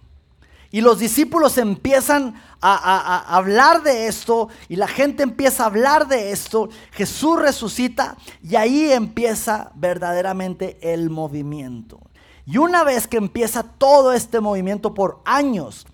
Y 0.70 0.82
los 0.82 0.98
discípulos 0.98 1.56
empiezan 1.56 2.34
a, 2.60 3.36
hablar 3.36 3.82
de 3.82 4.06
esto 4.06 4.48
y 4.68 4.76
la 4.76 4.86
gente 4.88 5.22
empieza 5.22 5.62
a 5.62 5.66
hablar 5.66 6.08
de 6.08 6.30
esto. 6.30 6.68
Jesús 6.92 7.40
resucita 7.40 8.16
y 8.42 8.56
ahí 8.56 8.92
empieza 8.92 9.72
verdaderamente 9.74 10.78
el 10.82 11.08
movimiento. 11.08 12.00
Y 12.44 12.58
una 12.58 12.84
vez 12.84 13.06
que 13.06 13.16
empieza 13.16 13.62
todo 13.62 14.12
este 14.12 14.40
movimiento 14.40 14.92
por 14.92 15.20
años, 15.24 15.86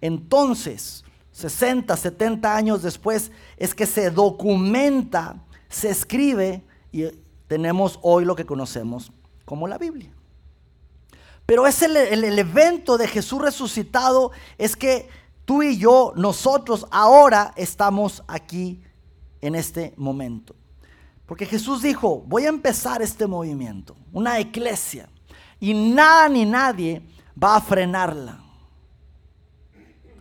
entonces, 0.00 1.04
60, 1.32 1.96
70 1.96 2.54
años 2.54 2.82
después, 2.82 3.30
es 3.56 3.74
que 3.74 3.86
se 3.86 4.10
documenta, 4.10 5.36
se 5.68 5.88
escribe 5.88 6.64
y 6.92 7.04
tenemos 7.46 7.98
hoy 8.02 8.24
lo 8.24 8.36
que 8.36 8.44
conocemos 8.46 9.10
como 9.44 9.66
la 9.68 9.78
Biblia. 9.78 10.17
Pero 11.48 11.66
es 11.66 11.80
el, 11.80 11.96
evento 12.38 12.98
de 12.98 13.08
Jesús 13.08 13.40
resucitado, 13.40 14.32
es 14.58 14.76
que 14.76 15.08
tú 15.46 15.62
y 15.62 15.78
yo, 15.78 16.12
nosotros 16.14 16.86
ahora 16.90 17.54
estamos 17.56 18.22
aquí 18.28 18.82
en 19.40 19.54
este 19.54 19.94
momento. 19.96 20.54
Porque 21.24 21.46
Jesús 21.46 21.80
dijo, 21.80 22.22
voy 22.26 22.44
a 22.44 22.50
empezar 22.50 23.00
este 23.00 23.26
movimiento, 23.26 23.96
una 24.12 24.38
iglesia, 24.38 25.08
y 25.58 25.72
nada 25.72 26.28
ni 26.28 26.44
nadie 26.44 27.00
va 27.42 27.56
a 27.56 27.62
frenarla. 27.62 28.40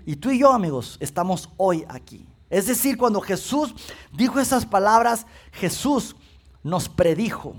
Y 0.06 0.16
tú 0.16 0.30
y 0.30 0.40
yo, 0.40 0.54
amigos, 0.54 0.96
estamos 1.02 1.50
hoy 1.58 1.84
aquí. 1.90 2.26
Es 2.50 2.68
decir, 2.68 2.98
cuando 2.98 3.20
Jesús 3.20 3.76
dijo 4.14 4.40
esas 4.40 4.66
palabras, 4.66 5.26
Jesús 5.52 6.16
nos 6.64 6.88
predijo. 6.88 7.54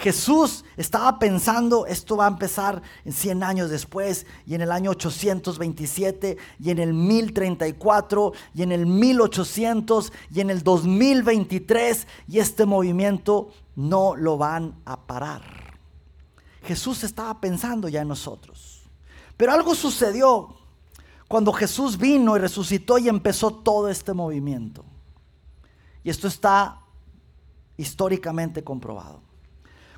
Jesús 0.00 0.64
estaba 0.78 1.18
pensando, 1.18 1.84
esto 1.84 2.16
va 2.16 2.24
a 2.24 2.30
empezar 2.30 2.80
en 3.04 3.12
100 3.12 3.42
años 3.42 3.70
después, 3.70 4.26
y 4.46 4.54
en 4.54 4.62
el 4.62 4.72
año 4.72 4.90
827, 4.92 6.38
y 6.58 6.70
en 6.70 6.78
el 6.78 6.94
1034, 6.94 8.32
y 8.54 8.62
en 8.62 8.72
el 8.72 8.86
1800, 8.86 10.12
y 10.32 10.40
en 10.40 10.50
el 10.50 10.62
2023, 10.62 12.06
y 12.28 12.38
este 12.38 12.64
movimiento 12.64 13.50
no 13.76 14.16
lo 14.16 14.38
van 14.38 14.74
a 14.86 14.98
parar. 15.06 15.42
Jesús 16.62 17.04
estaba 17.04 17.38
pensando 17.38 17.88
ya 17.88 18.00
en 18.00 18.08
nosotros. 18.08 18.82
Pero 19.36 19.52
algo 19.52 19.74
sucedió 19.74 20.56
cuando 21.28 21.52
Jesús 21.52 21.98
vino 21.98 22.36
y 22.36 22.40
resucitó 22.40 22.96
y 22.98 23.08
empezó 23.08 23.50
todo 23.52 23.88
este 23.88 24.14
movimiento. 24.14 24.82
Y 26.02 26.08
esto 26.08 26.26
está 26.26 26.80
históricamente 27.76 28.64
comprobado. 28.64 29.29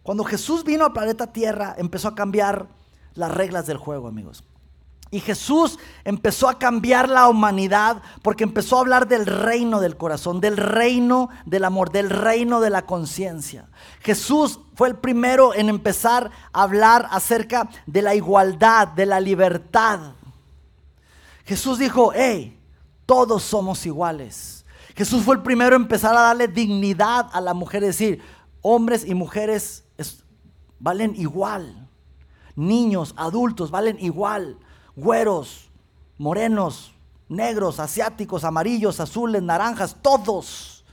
Cuando 0.03 0.25
Jesús 0.25 0.65
vino 0.65 0.85
al 0.85 0.93
planeta 0.93 1.33
Tierra, 1.33 1.75
empezó 1.79 2.09
a 2.09 2.15
cambiar 2.15 2.67
las 3.15 3.31
reglas 3.33 3.67
del 3.67 3.77
juego, 3.77 4.09
amigos. 4.09 4.45
Y 5.13 5.21
Jesús 5.21 5.79
empezó 6.05 6.49
a 6.49 6.59
cambiar 6.59 7.11
la 7.11 7.29
humanidad 7.29 8.01
porque 8.23 8.45
empezó 8.45 8.79
a 8.79 8.81
hablar 8.81 9.07
del 9.07 9.27
reino 9.27 9.79
del 9.79 9.99
corazón, 9.99 10.41
del 10.41 10.57
reino 10.57 11.29
del 11.45 11.67
amor, 11.67 11.93
del 11.93 12.09
reino 12.09 12.61
de 12.63 12.71
la 12.71 12.87
conciencia. 12.87 13.69
Jesús 14.01 14.59
fue 14.75 14.89
el 14.89 14.97
primero 14.97 15.55
en 15.55 15.69
empezar 15.69 16.31
a 16.55 16.63
hablar 16.63 17.09
acerca 17.11 17.69
de 17.85 18.01
la 18.01 18.15
igualdad, 18.15 18.89
de 18.89 19.05
la 19.05 19.21
libertad. 19.21 20.15
Jesús 21.45 21.79
dijo, 21.79 22.13
hey, 22.15 22.59
todos 23.05 23.43
somos 23.43 23.85
iguales. 23.85 24.65
Jesús 24.97 25.23
fue 25.25 25.37
el 25.37 25.43
primero 25.43 25.77
en 25.77 25.83
empezar 25.83 26.17
a 26.17 26.23
darle 26.23 26.49
dignidad 26.49 27.29
a 27.35 27.41
la 27.43 27.53
mujer, 27.53 27.83
es 27.85 27.99
decir, 27.99 28.23
hombres 28.63 29.05
y 29.05 29.15
mujeres 29.15 29.85
valen 30.83 31.15
igual. 31.17 31.89
Niños, 32.55 33.15
adultos, 33.17 33.71
valen 33.71 33.97
igual. 34.01 34.59
Güeros, 34.95 35.71
morenos, 36.19 36.93
negros, 37.29 37.81
asiáticos, 37.81 38.45
amarillos, 38.45 39.01
azules, 39.01 39.43
naranjas, 39.43 39.97
todos. 40.03 40.85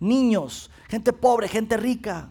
Niños, 0.00 0.70
gente 0.88 1.12
pobre, 1.12 1.48
gente 1.48 1.76
rica. 1.76 2.30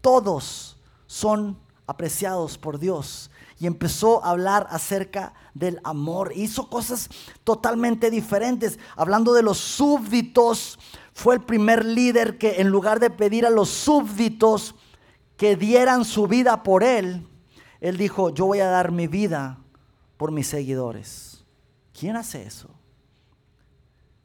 Todos 0.00 0.76
son 1.06 1.58
apreciados 1.86 2.56
por 2.58 2.78
Dios. 2.78 3.30
Y 3.58 3.66
empezó 3.66 4.24
a 4.24 4.30
hablar 4.30 4.66
acerca 4.70 5.34
del 5.54 5.80
amor. 5.84 6.32
Hizo 6.34 6.68
cosas 6.68 7.08
totalmente 7.44 8.10
diferentes. 8.10 8.78
Hablando 8.94 9.32
de 9.32 9.42
los 9.42 9.58
súbditos, 9.58 10.78
fue 11.12 11.34
el 11.34 11.42
primer 11.42 11.84
líder 11.84 12.38
que 12.38 12.60
en 12.60 12.68
lugar 12.68 13.00
de 13.00 13.10
pedir 13.10 13.44
a 13.44 13.50
los 13.50 13.68
súbditos, 13.68 14.74
que 15.40 15.56
dieran 15.56 16.04
su 16.04 16.26
vida 16.26 16.62
por 16.62 16.84
Él, 16.84 17.26
Él 17.80 17.96
dijo, 17.96 18.28
yo 18.28 18.44
voy 18.44 18.60
a 18.60 18.66
dar 18.66 18.92
mi 18.92 19.06
vida 19.06 19.56
por 20.18 20.32
mis 20.32 20.46
seguidores. 20.46 21.46
¿Quién 21.98 22.16
hace 22.16 22.42
eso? 22.42 22.68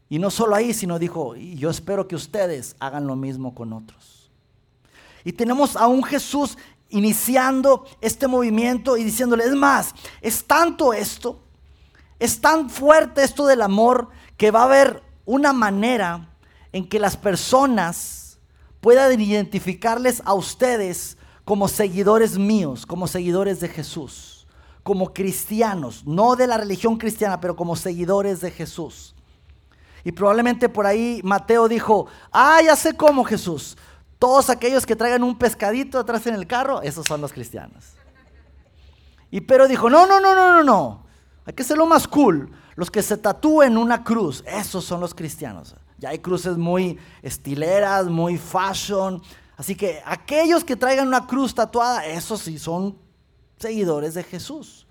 Y 0.09 0.19
no 0.19 0.29
solo 0.29 0.55
ahí, 0.55 0.73
sino 0.73 0.99
dijo, 0.99 1.37
y 1.37 1.55
yo 1.55 1.69
espero 1.69 2.05
que 2.05 2.17
ustedes 2.17 2.75
hagan 2.81 3.07
lo 3.07 3.15
mismo 3.15 3.55
con 3.55 3.71
otros. 3.71 4.29
Y 5.23 5.31
tenemos 5.31 5.77
a 5.77 5.87
un 5.87 6.03
Jesús 6.03 6.57
iniciando 6.89 7.85
este 8.01 8.27
movimiento 8.27 8.97
y 8.97 9.05
diciéndole, 9.05 9.45
es 9.45 9.55
más, 9.55 9.95
es 10.19 10.43
tanto 10.43 10.91
esto, 10.91 11.39
es 12.19 12.41
tan 12.41 12.69
fuerte 12.69 13.23
esto 13.23 13.45
del 13.45 13.61
amor 13.61 14.09
que 14.35 14.51
va 14.51 14.63
a 14.63 14.65
haber 14.65 15.01
una 15.23 15.53
manera 15.53 16.35
en 16.73 16.85
que 16.89 16.99
las 16.99 17.15
personas 17.15 18.24
puedan 18.85 19.19
identificarles 19.19 20.21
a 20.25 20.35
ustedes 20.35 21.17
como 21.43 21.67
seguidores 21.67 22.37
míos, 22.37 22.85
como 22.85 23.07
seguidores 23.07 23.59
de 23.59 23.67
Jesús, 23.67 24.45
como 24.83 25.11
cristianos, 25.11 26.05
no 26.05 26.35
de 26.35 26.45
la 26.45 26.57
religión 26.57 26.95
cristiana, 26.99 27.41
pero 27.41 27.55
como 27.55 27.75
seguidores 27.75 28.41
de 28.41 28.51
Jesús. 28.51 29.15
Y 30.03 30.11
probablemente 30.11 30.69
por 30.69 30.85
ahí 30.85 31.19
Mateo 31.23 31.67
dijo, 31.67 32.05
ah, 32.31 32.59
ya 32.63 32.75
sé 32.75 32.95
cómo 32.95 33.23
Jesús. 33.23 33.75
Todos 34.19 34.51
aquellos 34.51 34.85
que 34.85 34.95
traigan 34.95 35.23
un 35.23 35.35
pescadito 35.35 35.97
atrás 35.97 36.27
en 36.27 36.35
el 36.35 36.45
carro, 36.45 36.83
esos 36.83 37.07
son 37.07 37.21
los 37.21 37.33
cristianos. 37.33 37.85
Y 39.31 39.41
pero 39.41 39.67
dijo, 39.67 39.89
no, 39.89 40.05
no, 40.05 40.19
no, 40.19 40.35
no, 40.35 40.53
no, 40.53 40.63
no. 40.63 41.05
Hay 41.47 41.55
que 41.55 41.63
ser 41.63 41.79
lo 41.79 41.87
más 41.87 42.07
cool. 42.07 42.51
Los 42.75 42.91
que 42.91 43.01
se 43.01 43.17
tatúen 43.17 43.77
una 43.77 44.03
cruz, 44.03 44.43
esos 44.45 44.85
son 44.85 45.01
los 45.01 45.15
cristianos. 45.15 45.75
Hay 46.05 46.19
cruces 46.19 46.57
muy 46.57 46.97
estileras, 47.21 48.07
muy 48.07 48.37
fashion. 48.37 49.21
Así 49.57 49.75
que 49.75 50.01
aquellos 50.05 50.63
que 50.63 50.75
traigan 50.75 51.07
una 51.07 51.27
cruz 51.27 51.55
tatuada, 51.55 52.05
esos 52.05 52.41
sí 52.41 52.59
son 52.59 52.97
seguidores 53.57 54.13
de 54.13 54.23
Jesús. 54.23 54.85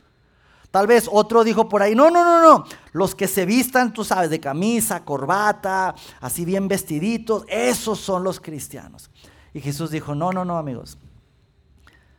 Tal 0.70 0.86
vez 0.86 1.08
otro 1.10 1.44
dijo 1.44 1.68
por 1.68 1.82
ahí, 1.82 1.94
no, 1.94 2.10
no, 2.10 2.24
no, 2.24 2.42
no, 2.42 2.64
los 2.92 3.14
que 3.14 3.28
se 3.28 3.46
vistan, 3.46 3.92
tú 3.92 4.04
sabes, 4.04 4.28
de 4.28 4.40
camisa, 4.40 5.04
corbata, 5.04 5.94
así 6.20 6.44
bien 6.44 6.66
vestiditos, 6.66 7.44
esos 7.46 8.00
son 8.00 8.24
los 8.24 8.40
cristianos. 8.40 9.10
Y 9.52 9.60
Jesús 9.60 9.92
dijo, 9.92 10.16
no, 10.16 10.32
no, 10.32 10.44
no, 10.44 10.58
amigos. 10.58 10.98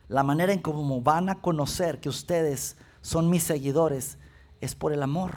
La 0.08 0.22
manera 0.22 0.54
en 0.54 0.60
cómo 0.60 1.02
van 1.02 1.28
a 1.28 1.42
conocer 1.42 2.00
que 2.00 2.08
ustedes 2.08 2.78
son 3.02 3.28
mis 3.28 3.42
seguidores 3.42 4.18
es 4.60 4.74
por 4.74 4.92
el 4.92 5.02
amor 5.02 5.32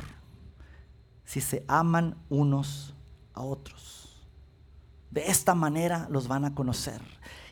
si 1.30 1.42
se 1.42 1.64
aman 1.68 2.18
unos 2.30 2.96
a 3.34 3.42
otros. 3.42 4.28
De 5.12 5.28
esta 5.28 5.56
manera 5.56 6.08
los 6.10 6.28
van 6.28 6.46
a 6.46 6.54
conocer. 6.54 7.02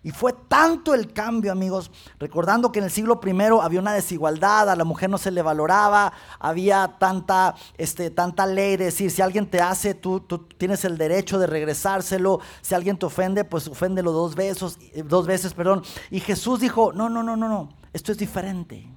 Y 0.03 0.11
fue 0.11 0.31
tanto 0.31 0.93
el 0.93 1.11
cambio, 1.11 1.51
amigos, 1.51 1.91
recordando 2.19 2.71
que 2.71 2.79
en 2.79 2.85
el 2.85 2.91
siglo 2.91 3.19
I 3.25 3.31
había 3.61 3.79
una 3.79 3.93
desigualdad, 3.93 4.69
a 4.69 4.75
la 4.75 4.83
mujer 4.83 5.09
no 5.09 5.17
se 5.17 5.31
le 5.31 5.41
valoraba, 5.41 6.13
había 6.39 6.95
tanta, 6.99 7.55
este, 7.77 8.11
tanta 8.11 8.45
ley 8.45 8.77
de 8.77 8.85
decir, 8.85 9.11
si 9.11 9.21
alguien 9.21 9.49
te 9.49 9.59
hace, 9.59 9.95
tú, 9.95 10.19
tú 10.21 10.39
tienes 10.39 10.85
el 10.85 10.97
derecho 10.97 11.39
de 11.39 11.47
regresárselo, 11.47 12.39
si 12.61 12.75
alguien 12.75 12.97
te 12.97 13.07
ofende, 13.07 13.43
pues 13.43 13.67
oféndelo 13.67 14.11
dos 14.11 14.35
veces, 14.35 14.77
dos 15.05 15.25
veces, 15.25 15.53
perdón. 15.53 15.83
Y 16.11 16.19
Jesús 16.19 16.59
dijo, 16.59 16.93
no, 16.93 17.09
no, 17.09 17.23
no, 17.23 17.35
no, 17.35 17.49
no, 17.49 17.69
esto 17.91 18.11
es 18.11 18.17
diferente. 18.17 18.87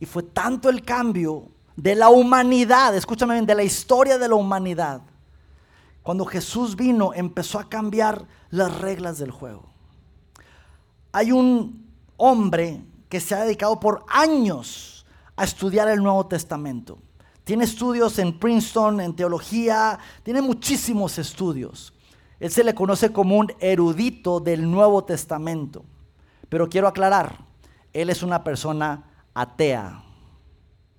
Y 0.00 0.06
fue 0.06 0.22
tanto 0.22 0.70
el 0.70 0.82
cambio 0.82 1.48
de 1.76 1.94
la 1.94 2.08
humanidad, 2.08 2.94
escúchame 2.94 3.34
bien, 3.34 3.46
de 3.46 3.54
la 3.54 3.64
historia 3.64 4.16
de 4.16 4.28
la 4.28 4.36
humanidad. 4.36 5.02
Cuando 6.08 6.24
Jesús 6.24 6.74
vino, 6.74 7.12
empezó 7.12 7.58
a 7.58 7.68
cambiar 7.68 8.26
las 8.48 8.80
reglas 8.80 9.18
del 9.18 9.30
juego. 9.30 9.66
Hay 11.12 11.32
un 11.32 11.86
hombre 12.16 12.82
que 13.10 13.20
se 13.20 13.34
ha 13.34 13.44
dedicado 13.44 13.78
por 13.78 14.06
años 14.08 15.04
a 15.36 15.44
estudiar 15.44 15.86
el 15.88 16.02
Nuevo 16.02 16.24
Testamento. 16.24 16.96
Tiene 17.44 17.64
estudios 17.64 18.18
en 18.18 18.38
Princeton, 18.38 19.02
en 19.02 19.14
teología, 19.14 19.98
tiene 20.22 20.40
muchísimos 20.40 21.18
estudios. 21.18 21.92
Él 22.40 22.50
se 22.50 22.64
le 22.64 22.74
conoce 22.74 23.12
como 23.12 23.36
un 23.36 23.52
erudito 23.60 24.40
del 24.40 24.70
Nuevo 24.70 25.04
Testamento. 25.04 25.84
Pero 26.48 26.70
quiero 26.70 26.88
aclarar, 26.88 27.44
él 27.92 28.08
es 28.08 28.22
una 28.22 28.42
persona 28.44 29.04
atea, 29.34 30.02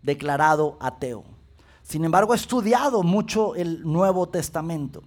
declarado 0.04 0.78
ateo. 0.80 1.39
Sin 1.90 2.06
embargo, 2.06 2.34
ha 2.34 2.36
estudiado 2.36 3.02
mucho 3.02 3.56
el 3.56 3.82
Nuevo 3.82 4.30
Testamento. 4.30 5.02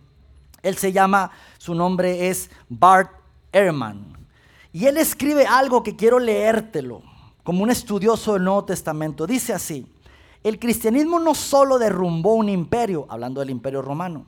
Él 0.65 0.77
se 0.77 0.91
llama, 0.91 1.31
su 1.57 1.77
nombre 1.77 2.29
es 2.29 2.51
Bart 2.69 3.09
Ehrman. 3.53 4.27
Y 4.73 4.87
él 4.87 4.97
escribe 4.97 5.47
algo 5.47 5.85
que 5.85 5.95
quiero 5.95 6.19
leértelo, 6.19 7.03
como 7.45 7.63
un 7.63 7.71
estudioso 7.71 8.33
del 8.33 8.43
Nuevo 8.43 8.65
Testamento. 8.65 9.29
Dice 9.29 9.53
así, 9.53 9.87
el 10.43 10.59
cristianismo 10.59 11.21
no 11.21 11.37
solo 11.37 11.79
derrumbó 11.79 12.35
un 12.35 12.49
imperio, 12.49 13.07
hablando 13.09 13.39
del 13.39 13.51
imperio 13.51 13.81
romano, 13.81 14.27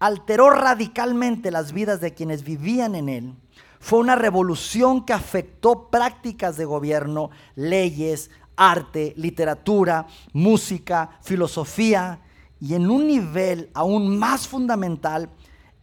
alteró 0.00 0.50
radicalmente 0.50 1.52
las 1.52 1.70
vidas 1.70 2.00
de 2.00 2.12
quienes 2.12 2.42
vivían 2.42 2.96
en 2.96 3.08
él. 3.08 3.34
Fue 3.78 4.00
una 4.00 4.16
revolución 4.16 5.04
que 5.04 5.12
afectó 5.12 5.90
prácticas 5.90 6.56
de 6.56 6.64
gobierno, 6.64 7.30
leyes, 7.54 8.30
arte, 8.56 9.14
literatura, 9.16 10.06
música, 10.32 11.18
filosofía 11.22 12.20
y 12.60 12.74
en 12.74 12.90
un 12.90 13.06
nivel 13.06 13.70
aún 13.74 14.18
más 14.18 14.48
fundamental, 14.48 15.30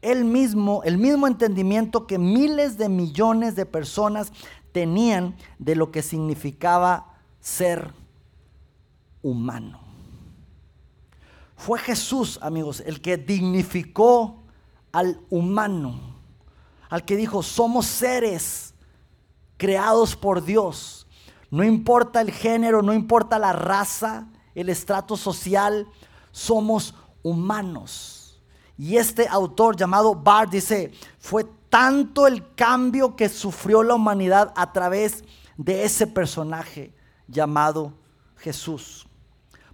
el 0.02 0.26
mismo, 0.26 0.82
el 0.84 0.98
mismo 0.98 1.28
entendimiento 1.28 2.08
que 2.08 2.18
miles 2.18 2.78
de 2.78 2.90
millones 2.90 3.56
de 3.56 3.66
personas 3.66 4.32
tenían 4.72 5.36
de 5.60 5.76
lo 5.76 5.92
que 5.92 6.02
significaba 6.02 7.18
ser 7.40 7.94
humano. 9.22 9.80
Fue 11.56 11.78
Jesús, 11.78 12.40
amigos, 12.42 12.82
el 12.86 13.02
que 13.02 13.18
dignificó 13.18 14.42
al 14.92 15.20
humano, 15.30 16.00
al 16.90 17.06
que 17.06 17.16
dijo, 17.16 17.44
somos 17.44 17.86
seres 17.86 18.74
creados 19.58 20.16
por 20.16 20.44
Dios. 20.44 21.06
No 21.52 21.64
importa 21.64 22.22
el 22.22 22.32
género, 22.32 22.82
no 22.82 22.94
importa 22.94 23.38
la 23.38 23.54
raza, 23.54 24.28
el 24.56 24.70
estrato 24.70 25.18
social, 25.18 25.88
somos 26.32 26.96
humanos. 27.22 28.42
Y 28.78 28.98
este 28.98 29.28
autor 29.28 29.76
llamado 29.76 30.16
Bart 30.16 30.50
dice, 30.50 30.92
fue 31.20 31.46
tanto 31.70 32.26
el 32.26 32.56
cambio 32.56 33.16
que 33.16 33.30
sufrió 33.30 33.84
la 33.84 33.96
humanidad 33.96 34.54
a 34.56 34.72
través 34.72 35.24
de 35.58 35.84
ese 35.84 36.08
personaje 36.08 36.94
llamado 37.28 37.94
Jesús. 38.38 39.06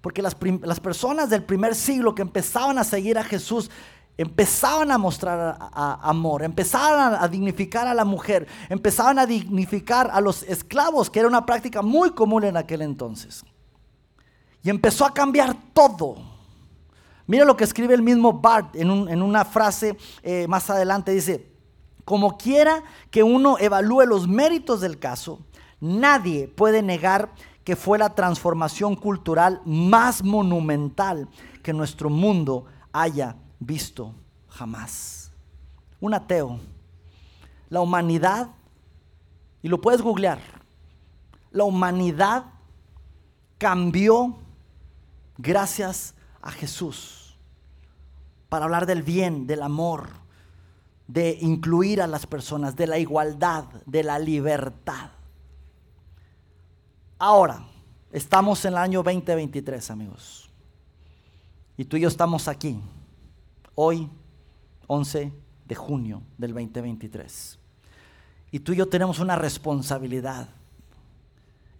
Porque 0.02 0.22
las, 0.22 0.36
personas 0.36 1.30
del 1.30 1.44
primer 1.44 1.76
siglo 1.76 2.16
que 2.16 2.22
empezaban 2.22 2.78
a 2.78 2.84
seguir 2.84 3.18
a 3.18 3.24
Jesús 3.24 3.70
empezaban 4.18 4.92
a 4.92 4.98
mostrar 4.98 5.58
amor, 5.74 6.44
empezaban 6.44 7.16
a, 7.22 7.28
dignificar 7.28 7.88
a 7.88 7.94
la 7.94 8.04
mujer, 8.04 8.48
empezaban 8.68 9.20
a 9.20 9.26
dignificar 9.26 10.10
a 10.12 10.20
los 10.20 10.44
esclavos, 10.44 11.10
que 11.10 11.20
era 11.20 11.28
una 11.28 11.46
práctica 11.46 11.82
muy 11.82 12.12
común 12.12 12.44
en 12.44 12.58
aquel 12.58 12.82
entonces. 12.82 13.44
Y 14.64 14.70
empezó 14.70 15.06
a 15.06 15.14
cambiar 15.14 15.56
todo. 15.74 16.18
Mira 17.28 17.46
lo 17.46 17.56
que 17.56 17.64
escribe 17.64 17.94
el 17.94 18.02
mismo 18.02 18.34
Bart 18.34 18.76
en, 18.76 18.90
una 18.90 19.46
frase 19.46 19.98
eh, 20.24 20.48
más 20.48 20.70
adelante. 20.70 21.12
Dice, 21.12 21.52
como 22.04 22.38
quiera 22.38 22.84
que 23.12 23.22
uno 23.22 23.58
evalúe 23.60 24.06
los 24.06 24.28
méritos 24.28 24.82
del 24.82 24.98
caso, 24.98 25.40
nadie 25.80 26.48
puede 26.48 26.82
negar 26.82 27.30
que 27.64 27.76
fue 27.76 27.98
la 27.98 28.16
transformación 28.16 28.96
cultural 28.96 29.62
más 29.66 30.24
monumental 30.24 31.28
que 31.62 31.74
nuestro 31.74 32.10
mundo 32.10 32.66
haya 32.94 33.36
visto 33.60 34.14
jamás. 34.50 35.32
Un 36.00 36.14
ateo. 36.14 36.60
La 37.70 37.82
humanidad, 37.82 38.50
y 39.62 39.68
lo 39.68 39.82
puedes 39.82 40.02
googlear, 40.02 40.40
la 41.52 41.64
humanidad 41.64 42.46
cambió 43.58 44.38
gracias 45.38 46.14
a 46.42 46.52
Jesús 46.52 47.38
para 48.50 48.66
hablar 48.66 48.86
del 48.86 49.04
bien, 49.04 49.48
del 49.48 49.62
amor, 49.62 50.10
de 51.08 51.38
incluir 51.42 52.02
a 52.02 52.08
las 52.08 52.26
personas, 52.26 52.76
de 52.76 52.88
la 52.88 52.98
igualdad, 53.00 53.66
de 53.86 54.04
la 54.04 54.20
libertad. 54.20 55.12
Ahora, 57.20 57.66
estamos 58.12 58.64
en 58.66 58.74
el 58.74 58.78
año 58.78 59.04
2023, 59.04 59.92
amigos. 59.92 60.50
Y 61.78 61.86
tú 61.86 61.98
y 61.98 62.02
yo 62.02 62.08
estamos 62.08 62.48
aquí, 62.48 62.80
hoy, 63.80 64.10
11 64.88 65.32
de 65.66 65.76
junio 65.76 66.24
del 66.38 66.54
2023. 66.54 67.60
Y 68.52 68.60
tú 68.60 68.74
y 68.74 68.78
yo 68.78 68.90
tenemos 68.90 69.20
una 69.20 69.36
responsabilidad 69.36 70.50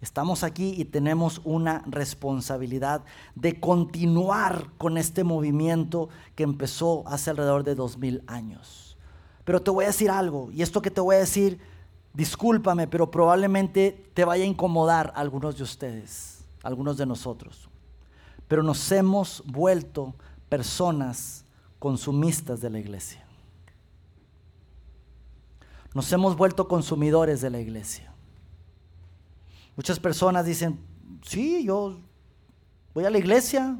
Estamos 0.00 0.44
aquí 0.44 0.74
y 0.78 0.84
tenemos 0.84 1.40
una 1.42 1.82
responsabilidad 1.86 3.02
de 3.34 3.58
continuar 3.58 4.68
con 4.78 4.96
este 4.96 5.24
movimiento 5.24 6.08
que 6.36 6.44
empezó 6.44 7.02
hace 7.08 7.30
alrededor 7.30 7.64
de 7.64 7.74
dos 7.74 7.98
mil 7.98 8.22
años. 8.28 8.96
Pero 9.44 9.60
te 9.60 9.72
voy 9.72 9.84
a 9.84 9.88
decir 9.88 10.10
algo, 10.10 10.50
y 10.52 10.62
esto 10.62 10.82
que 10.82 10.92
te 10.92 11.00
voy 11.00 11.16
a 11.16 11.20
decir, 11.20 11.58
discúlpame, 12.14 12.86
pero 12.86 13.10
probablemente 13.10 14.10
te 14.14 14.24
vaya 14.24 14.44
a 14.44 14.46
incomodar 14.46 15.12
a 15.16 15.20
algunos 15.20 15.56
de 15.56 15.64
ustedes, 15.64 16.44
algunos 16.62 16.96
de 16.96 17.06
nosotros. 17.06 17.68
Pero 18.46 18.62
nos 18.62 18.92
hemos 18.92 19.42
vuelto 19.46 20.14
personas 20.48 21.44
consumistas 21.78 22.60
de 22.60 22.70
la 22.70 22.78
iglesia. 22.78 23.24
Nos 25.94 26.12
hemos 26.12 26.36
vuelto 26.36 26.68
consumidores 26.68 27.40
de 27.40 27.50
la 27.50 27.60
iglesia. 27.60 28.12
Muchas 29.76 29.98
personas 29.98 30.44
dicen, 30.44 30.78
sí, 31.22 31.64
yo 31.64 31.98
voy 32.94 33.04
a 33.04 33.10
la 33.10 33.18
iglesia, 33.18 33.78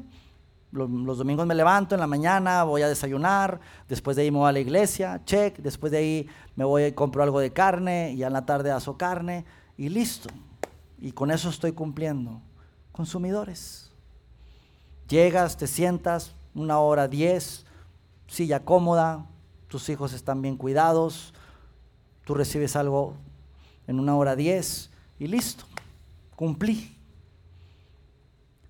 los, 0.71 1.17
domingos 1.17 1.45
me 1.47 1.55
levanto 1.55 1.95
en 1.95 2.01
la 2.01 2.07
mañana, 2.07 2.63
voy 2.63 2.81
a 2.83 2.87
desayunar, 2.87 3.59
después 3.87 4.15
de 4.15 4.23
ahí 4.23 4.31
me 4.31 4.37
voy 4.37 4.49
a 4.49 4.51
la 4.51 4.59
iglesia, 4.59 5.21
check, 5.25 5.57
después 5.57 5.91
de 5.91 5.97
ahí 5.97 6.27
me 6.55 6.63
voy 6.63 6.85
y 6.85 6.91
compro 6.91 7.23
algo 7.23 7.39
de 7.39 7.51
carne 7.51 8.13
y 8.13 8.23
en 8.23 8.33
la 8.33 8.45
tarde 8.45 8.71
aso 8.71 8.97
carne 8.97 9.45
y 9.77 9.89
listo. 9.89 10.29
Y 10.99 11.11
con 11.11 11.31
eso 11.31 11.49
estoy 11.49 11.71
cumpliendo. 11.71 12.41
Consumidores. 12.91 13.91
Llegas, 15.07 15.57
te 15.57 15.65
sientas, 15.65 16.35
una 16.53 16.79
hora 16.79 17.07
diez, 17.07 17.65
silla 18.29 18.63
cómoda, 18.63 19.25
tus 19.67 19.89
hijos 19.89 20.13
están 20.13 20.41
bien 20.41 20.55
cuidados, 20.55 21.33
tú 22.23 22.33
recibes 22.33 22.75
algo 22.75 23.15
en 23.87 23.99
una 23.99 24.15
hora 24.15 24.35
diez 24.37 24.89
y 25.19 25.27
listo 25.27 25.65
cumplí. 26.39 26.95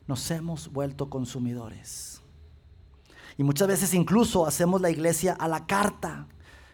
Nos 0.07 0.31
hemos 0.31 0.71
vuelto 0.71 1.07
consumidores. 1.07 2.19
Y 3.37 3.43
muchas 3.43 3.67
veces 3.67 3.93
incluso 3.93 4.47
hacemos 4.47 4.81
la 4.81 4.89
iglesia 4.89 5.33
a 5.39 5.47
la 5.47 5.67
carta. 5.67 6.25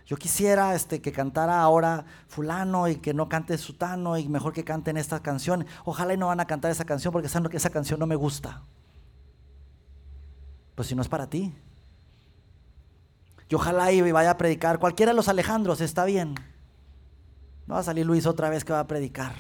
Yo 0.06 0.16
quisiera 0.16 0.74
este, 0.74 1.02
que 1.02 1.12
cantara 1.12 1.62
ahora 1.62 2.06
fulano 2.30 2.88
y 2.88 2.96
que 2.96 3.14
no 3.14 3.28
cante 3.28 3.58
sutano 3.58 4.18
y 4.18 4.30
mejor 4.30 4.54
que 4.54 4.64
canten 4.64 4.96
esta 4.96 5.20
canción. 5.20 5.66
Ojalá 5.84 6.14
y 6.14 6.18
no 6.18 6.28
van 6.28 6.40
a 6.40 6.48
cantar 6.48 6.72
esa 6.72 6.86
canción 6.86 7.12
porque 7.12 7.28
saben 7.28 7.52
que 7.52 7.58
esa 7.58 7.72
canción 7.72 8.00
no 8.00 8.08
me 8.08 8.16
gusta. 8.16 8.64
Pues 10.76 10.88
si 10.88 10.96
no 10.96 11.02
es 11.02 11.10
para 11.10 11.30
ti. 11.30 11.54
Y 13.50 13.56
ojalá 13.56 13.92
y 13.92 14.12
vaya 14.12 14.32
a 14.32 14.38
predicar. 14.38 14.80
Cualquiera 14.80 15.12
de 15.12 15.16
los 15.16 15.28
Alejandros 15.28 15.82
está 15.82 16.06
bien. 16.06 16.36
No 17.68 17.76
va 17.76 17.82
a 17.82 17.84
salir 17.84 18.06
Luis 18.06 18.26
otra 18.26 18.50
vez 18.50 18.64
que 18.64 18.74
va 18.74 18.80
a 18.80 18.88
predicar. 18.88 19.34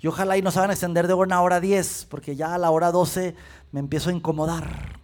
Y 0.00 0.06
ojalá 0.06 0.36
y 0.36 0.42
no 0.42 0.50
se 0.50 0.58
van 0.58 0.70
a 0.70 0.72
extender 0.72 1.06
de 1.06 1.14
una 1.14 1.40
hora 1.40 1.56
a 1.56 1.60
diez, 1.60 2.06
porque 2.10 2.34
ya 2.34 2.54
a 2.54 2.58
la 2.58 2.70
hora 2.70 2.90
doce 2.90 3.36
me 3.70 3.80
empiezo 3.80 4.10
a 4.10 4.12
incomodar. 4.12 5.00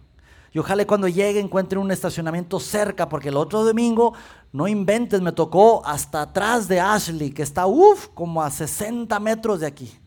Y 0.51 0.59
ojalá 0.59 0.85
cuando 0.85 1.07
llegue 1.07 1.39
encuentre 1.39 1.79
un 1.79 1.91
estacionamiento 1.91 2.59
cerca, 2.59 3.07
porque 3.07 3.29
el 3.29 3.37
otro 3.37 3.63
domingo, 3.63 4.13
no 4.51 4.67
inventes, 4.67 5.21
me 5.21 5.31
tocó 5.31 5.85
hasta 5.85 6.23
atrás 6.23 6.67
de 6.67 6.79
Ashley, 6.79 7.31
que 7.31 7.43
está, 7.43 7.67
uff, 7.67 8.07
como 8.13 8.41
a 8.41 8.49
60 8.49 9.17
metros 9.19 9.59
de 9.59 9.67
aquí. 9.67 9.97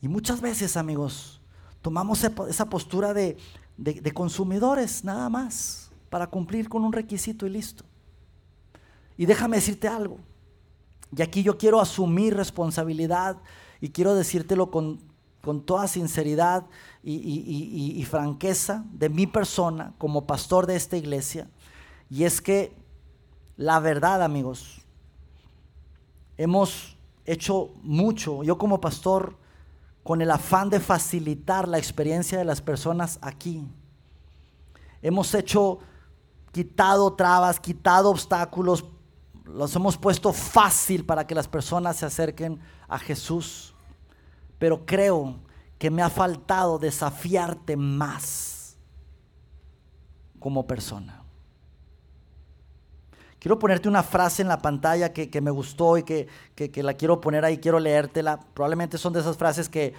Y 0.00 0.08
muchas 0.08 0.40
veces, 0.40 0.76
amigos, 0.76 1.40
tomamos 1.82 2.24
esa 2.48 2.70
postura 2.70 3.12
de, 3.12 3.36
de 3.76 4.12
consumidores, 4.12 5.04
nada 5.04 5.28
más, 5.28 5.90
para 6.10 6.26
cumplir 6.28 6.68
con 6.68 6.84
un 6.84 6.92
requisito 6.92 7.46
y 7.46 7.50
listo. 7.50 7.84
Y 9.16 9.26
déjame 9.26 9.56
decirte 9.56 9.88
algo. 9.88 10.18
Y 11.16 11.22
aquí 11.22 11.42
yo 11.42 11.56
quiero 11.56 11.80
asumir 11.80 12.34
responsabilidad 12.34 13.38
y 13.80 13.90
quiero 13.90 14.14
decírtelo 14.14 14.70
con, 14.70 15.00
toda 15.64 15.86
sinceridad 15.86 16.66
y, 17.04 18.04
franqueza 18.10 18.84
de 18.92 19.08
mi 19.08 19.28
persona 19.28 19.94
como 19.96 20.26
pastor 20.26 20.66
de 20.66 20.74
esta 20.74 20.96
iglesia. 20.96 21.48
Y 22.10 22.24
es 22.24 22.40
que 22.40 22.72
la 23.56 23.78
verdad, 23.78 24.22
amigos, 24.22 24.80
hemos 26.36 26.96
hecho 27.24 27.70
mucho, 27.84 28.42
yo 28.42 28.58
como 28.58 28.80
pastor, 28.80 29.36
con 30.06 30.22
el 30.22 30.30
afán 30.30 30.70
de 30.70 30.78
facilitar 30.78 31.66
la 31.66 31.78
experiencia 31.78 32.38
de 32.38 32.44
las 32.44 32.62
personas 32.62 33.18
aquí. 33.22 33.66
Hemos 35.02 35.34
hecho, 35.34 35.80
quitado 36.52 37.12
trabas, 37.14 37.58
quitado 37.58 38.10
obstáculos, 38.10 38.84
los 39.44 39.74
hemos 39.74 39.96
puesto 39.96 40.32
fácil 40.32 41.04
para 41.04 41.26
que 41.26 41.34
las 41.34 41.48
personas 41.48 41.96
se 41.96 42.06
acerquen 42.06 42.60
a 42.86 43.00
Jesús. 43.00 43.74
Pero 44.60 44.86
creo 44.86 45.40
que 45.76 45.90
me 45.90 46.02
ha 46.02 46.08
faltado 46.08 46.78
desafiarte 46.78 47.76
más 47.76 48.76
como 50.38 50.68
persona. 50.68 51.24
Quiero 53.38 53.58
ponerte 53.58 53.88
una 53.88 54.02
frase 54.02 54.42
en 54.42 54.48
la 54.48 54.58
pantalla 54.58 55.12
que, 55.12 55.40
me 55.40 55.50
gustó 55.50 55.98
y 55.98 56.02
que, 56.02 56.26
que, 56.54 56.82
la 56.82 56.94
quiero 56.94 57.20
poner 57.20 57.44
ahí, 57.44 57.58
quiero 57.58 57.78
leértela. 57.78 58.40
Probablemente 58.54 58.98
son 58.98 59.12
de 59.12 59.20
esas 59.20 59.36
frases 59.36 59.68
que 59.68 59.94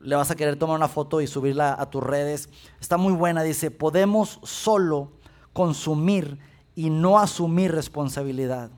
le 0.00 0.16
vas 0.16 0.30
a 0.30 0.36
querer 0.36 0.56
tomar 0.56 0.76
una 0.76 0.88
foto 0.88 1.20
y 1.20 1.26
subirla 1.26 1.74
a 1.78 1.90
tus 1.90 2.02
redes. 2.02 2.48
Está 2.80 2.96
muy 2.96 3.12
buena, 3.12 3.42
dice, 3.42 3.70
podemos 3.70 4.38
solo 4.42 5.12
consumir 5.52 6.38
y 6.74 6.90
no 6.90 7.18
asumir 7.18 7.72
responsabilidad. 7.72 8.70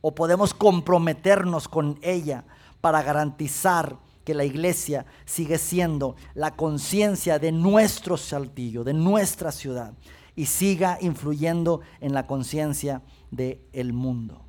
O 0.00 0.14
podemos 0.14 0.52
comprometernos 0.52 1.68
con 1.68 1.98
ella 2.02 2.44
para 2.80 3.02
garantizar 3.02 3.96
que 4.24 4.34
la 4.34 4.44
iglesia 4.44 5.06
sigue 5.24 5.58
siendo 5.58 6.16
la 6.34 6.56
conciencia 6.56 7.38
de 7.38 7.52
nuestro 7.52 8.16
saltillo, 8.16 8.84
de 8.84 8.94
nuestra 8.94 9.52
ciudad, 9.52 9.92
y 10.36 10.46
siga 10.46 10.98
influyendo 11.00 11.80
en 12.00 12.14
la 12.14 12.26
conciencia 12.26 13.02
del 13.30 13.92
mundo. 13.92 14.40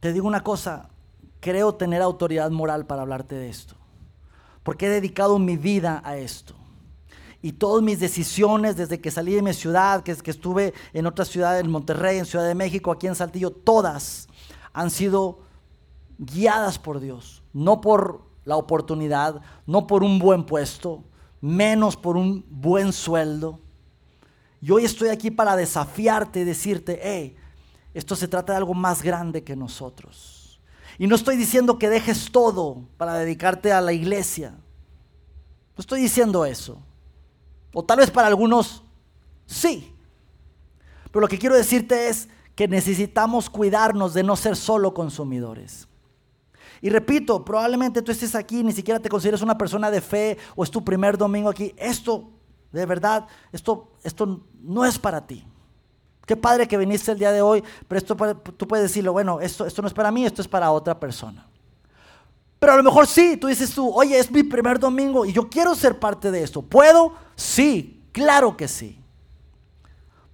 Te 0.00 0.12
digo 0.12 0.26
una 0.26 0.44
cosa, 0.44 0.90
creo 1.40 1.74
tener 1.74 2.02
autoridad 2.02 2.50
moral 2.50 2.86
para 2.86 3.02
hablarte 3.02 3.34
de 3.34 3.48
esto, 3.48 3.74
porque 4.62 4.86
he 4.86 4.90
dedicado 4.90 5.38
mi 5.38 5.56
vida 5.56 6.02
a 6.04 6.16
esto 6.16 6.54
y 7.44 7.52
todas 7.52 7.82
mis 7.82 8.00
decisiones 8.00 8.76
desde 8.76 9.00
que 9.00 9.10
salí 9.10 9.34
de 9.34 9.42
mi 9.42 9.52
ciudad, 9.52 10.02
que, 10.02 10.16
que 10.16 10.30
estuve 10.30 10.72
en 10.94 11.06
otra 11.06 11.26
ciudad, 11.26 11.58
en 11.60 11.70
Monterrey, 11.70 12.18
en 12.18 12.24
Ciudad 12.24 12.46
de 12.46 12.54
México, 12.54 12.90
aquí 12.90 13.06
en 13.06 13.14
Saltillo, 13.14 13.50
todas 13.50 14.28
han 14.72 14.90
sido 14.90 15.40
guiadas 16.16 16.78
por 16.78 17.00
Dios, 17.00 17.42
no 17.52 17.82
por 17.82 18.22
la 18.46 18.56
oportunidad, 18.56 19.42
no 19.66 19.86
por 19.86 20.02
un 20.02 20.18
buen 20.18 20.44
puesto, 20.44 21.04
menos 21.44 21.94
por 21.94 22.16
un 22.16 22.42
buen 22.48 22.90
sueldo. 22.90 23.60
Y 24.62 24.70
hoy 24.70 24.86
estoy 24.86 25.10
aquí 25.10 25.30
para 25.30 25.56
desafiarte 25.56 26.40
y 26.40 26.44
decirte, 26.44 26.98
hey, 27.02 27.36
esto 27.92 28.16
se 28.16 28.28
trata 28.28 28.54
de 28.54 28.56
algo 28.56 28.72
más 28.72 29.02
grande 29.02 29.44
que 29.44 29.54
nosotros. 29.54 30.58
Y 30.98 31.06
no 31.06 31.14
estoy 31.14 31.36
diciendo 31.36 31.78
que 31.78 31.90
dejes 31.90 32.32
todo 32.32 32.88
para 32.96 33.18
dedicarte 33.18 33.72
a 33.72 33.82
la 33.82 33.92
iglesia. 33.92 34.52
No 35.76 35.80
estoy 35.80 36.00
diciendo 36.00 36.46
eso. 36.46 36.80
O 37.74 37.84
tal 37.84 37.98
vez 37.98 38.10
para 38.10 38.28
algunos 38.28 38.82
sí. 39.44 39.92
Pero 41.10 41.20
lo 41.20 41.28
que 41.28 41.38
quiero 41.38 41.56
decirte 41.56 42.08
es 42.08 42.28
que 42.54 42.68
necesitamos 42.68 43.50
cuidarnos 43.50 44.14
de 44.14 44.22
no 44.22 44.34
ser 44.36 44.56
solo 44.56 44.94
consumidores. 44.94 45.88
Y 46.84 46.90
repito, 46.90 47.42
probablemente 47.42 48.02
tú 48.02 48.12
estés 48.12 48.34
aquí, 48.34 48.62
ni 48.62 48.70
siquiera 48.70 49.00
te 49.00 49.08
consideres 49.08 49.40
una 49.40 49.56
persona 49.56 49.90
de 49.90 50.02
fe 50.02 50.36
o 50.54 50.64
es 50.64 50.70
tu 50.70 50.84
primer 50.84 51.16
domingo 51.16 51.48
aquí. 51.48 51.74
Esto, 51.78 52.28
de 52.70 52.84
verdad, 52.84 53.26
esto, 53.52 53.92
esto 54.02 54.42
no 54.60 54.84
es 54.84 54.98
para 54.98 55.26
ti. 55.26 55.46
Qué 56.26 56.36
padre 56.36 56.68
que 56.68 56.76
viniste 56.76 57.10
el 57.10 57.18
día 57.18 57.32
de 57.32 57.40
hoy, 57.40 57.64
pero 57.88 57.96
esto 57.96 58.14
tú 58.58 58.68
puedes 58.68 58.82
decirlo, 58.82 59.14
bueno, 59.14 59.40
esto, 59.40 59.64
esto 59.64 59.80
no 59.80 59.88
es 59.88 59.94
para 59.94 60.10
mí, 60.10 60.26
esto 60.26 60.42
es 60.42 60.48
para 60.48 60.70
otra 60.70 61.00
persona. 61.00 61.46
Pero 62.58 62.74
a 62.74 62.76
lo 62.76 62.82
mejor 62.82 63.06
sí, 63.06 63.38
tú 63.38 63.46
dices 63.46 63.74
tú, 63.74 63.90
oye, 63.90 64.18
es 64.18 64.30
mi 64.30 64.42
primer 64.42 64.78
domingo 64.78 65.24
y 65.24 65.32
yo 65.32 65.48
quiero 65.48 65.74
ser 65.74 65.98
parte 65.98 66.30
de 66.30 66.42
esto. 66.42 66.60
¿Puedo? 66.60 67.14
Sí, 67.34 68.04
claro 68.12 68.58
que 68.58 68.68
sí. 68.68 69.02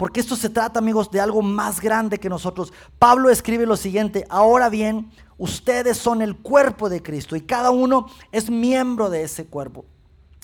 Porque 0.00 0.20
esto 0.20 0.34
se 0.34 0.48
trata, 0.48 0.78
amigos, 0.78 1.10
de 1.10 1.20
algo 1.20 1.42
más 1.42 1.78
grande 1.78 2.16
que 2.16 2.30
nosotros. 2.30 2.72
Pablo 2.98 3.28
escribe 3.28 3.66
lo 3.66 3.76
siguiente, 3.76 4.24
ahora 4.30 4.70
bien, 4.70 5.10
ustedes 5.36 5.98
son 5.98 6.22
el 6.22 6.38
cuerpo 6.38 6.88
de 6.88 7.02
Cristo 7.02 7.36
y 7.36 7.42
cada 7.42 7.70
uno 7.70 8.06
es 8.32 8.48
miembro 8.48 9.10
de 9.10 9.24
ese 9.24 9.44
cuerpo. 9.44 9.84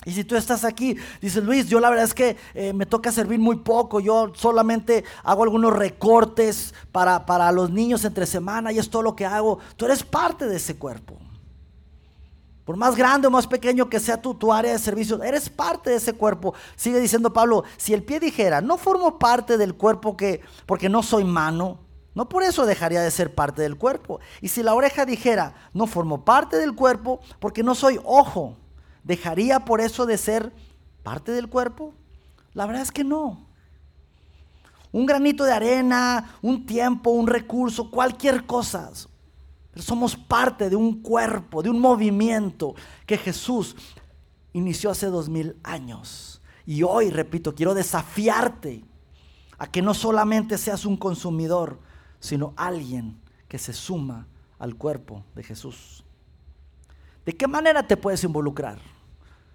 Y 0.05 0.11
si 0.11 0.23
tú 0.23 0.35
estás 0.35 0.63
aquí, 0.63 0.95
dices 1.21 1.43
Luis, 1.43 1.67
yo 1.69 1.79
la 1.79 1.89
verdad 1.89 2.05
es 2.05 2.13
que 2.13 2.37
eh, 2.53 2.71
me 2.71 2.85
toca 2.85 3.11
servir 3.11 3.39
muy 3.39 3.55
poco, 3.55 3.99
yo 3.99 4.31
solamente 4.35 5.03
hago 5.23 5.41
algunos 5.41 5.75
recortes 5.75 6.75
para, 6.91 7.25
para 7.25 7.51
los 7.51 7.71
niños 7.71 8.05
entre 8.05 8.27
semana 8.27 8.71
y 8.71 8.77
es 8.77 8.91
todo 8.91 9.01
lo 9.01 9.15
que 9.15 9.25
hago. 9.25 9.57
Tú 9.75 9.85
eres 9.85 10.03
parte 10.03 10.45
de 10.45 10.57
ese 10.57 10.75
cuerpo. 10.75 11.17
Por 12.67 12.75
más 12.75 12.97
grande 12.97 13.27
o 13.27 13.31
más 13.31 13.47
pequeño 13.47 13.89
que 13.89 13.97
sea 13.97 14.21
tu, 14.21 14.33
tu 14.33 14.51
área 14.51 14.73
de 14.73 14.77
servicio, 14.77 15.23
eres 15.23 15.49
parte 15.49 15.89
de 15.89 15.95
ese 15.95 16.11
cuerpo. 16.11 16.53
Sigue 16.75 16.99
diciendo 16.99 17.31
Pablo, 17.31 17.63
si 17.77 17.93
el 17.93 18.03
pie 18.03 18.19
dijera, 18.19 18.59
no 18.59 18.75
formo 18.75 19.17
parte 19.17 19.57
del 19.57 19.75
cuerpo 19.75 20.17
que, 20.17 20.41
porque 20.65 20.89
no 20.89 21.01
soy 21.01 21.23
mano, 21.23 21.79
no 22.13 22.27
por 22.27 22.43
eso 22.43 22.65
dejaría 22.65 22.99
de 22.99 23.09
ser 23.09 23.33
parte 23.33 23.61
del 23.61 23.77
cuerpo. 23.77 24.19
Y 24.41 24.49
si 24.49 24.63
la 24.63 24.73
oreja 24.73 25.05
dijera, 25.05 25.55
no 25.73 25.87
formo 25.87 26.25
parte 26.25 26.57
del 26.57 26.75
cuerpo 26.75 27.21
porque 27.39 27.63
no 27.63 27.73
soy 27.73 28.01
ojo, 28.03 28.57
¿dejaría 29.01 29.61
por 29.61 29.79
eso 29.79 30.05
de 30.05 30.17
ser 30.17 30.51
parte 31.03 31.31
del 31.31 31.47
cuerpo? 31.47 31.93
La 32.53 32.65
verdad 32.65 32.81
es 32.81 32.91
que 32.91 33.05
no. 33.05 33.47
Un 34.91 35.05
granito 35.05 35.45
de 35.45 35.53
arena, 35.53 36.35
un 36.41 36.65
tiempo, 36.65 37.11
un 37.11 37.27
recurso, 37.27 37.89
cualquier 37.89 38.45
cosa 38.45 38.91
somos 39.81 40.15
parte 40.15 40.69
de 40.69 40.75
un 40.75 41.01
cuerpo, 41.01 41.61
de 41.61 41.69
un 41.69 41.79
movimiento 41.79 42.75
que 43.05 43.17
Jesús 43.17 43.75
inició 44.53 44.91
hace 44.91 45.07
dos 45.07 45.29
mil 45.29 45.57
años. 45.63 46.41
Y 46.65 46.83
hoy, 46.83 47.09
repito, 47.09 47.55
quiero 47.55 47.73
desafiarte 47.73 48.83
a 49.57 49.67
que 49.67 49.81
no 49.81 49.93
solamente 49.93 50.57
seas 50.57 50.85
un 50.85 50.97
consumidor, 50.97 51.79
sino 52.19 52.53
alguien 52.57 53.19
que 53.47 53.57
se 53.57 53.73
suma 53.73 54.27
al 54.59 54.75
cuerpo 54.75 55.23
de 55.35 55.43
Jesús. 55.43 56.03
¿De 57.25 57.35
qué 57.35 57.47
manera 57.47 57.85
te 57.85 57.97
puedes 57.97 58.23
involucrar? 58.23 58.79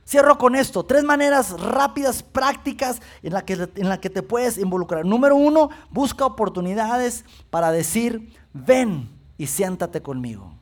Cierro 0.07 0.37
con 0.37 0.57
esto, 0.57 0.85
tres 0.85 1.05
maneras 1.05 1.59
rápidas, 1.61 2.23
prácticas 2.23 3.01
en 3.23 3.33
la, 3.33 3.45
que, 3.45 3.69
en 3.77 3.89
la 3.89 4.01
que 4.01 4.11
te 4.11 4.23
puedes 4.23 4.59
involucrar. 4.59 5.05
Número 5.05 5.37
uno, 5.37 5.71
busca 5.91 6.27
oportunidades 6.27 7.25
para 7.51 7.71
decir, 7.71 8.35
ven, 8.53 9.09
y 9.43 9.49
siéntate 9.49 10.01
conmigo. 10.01 10.53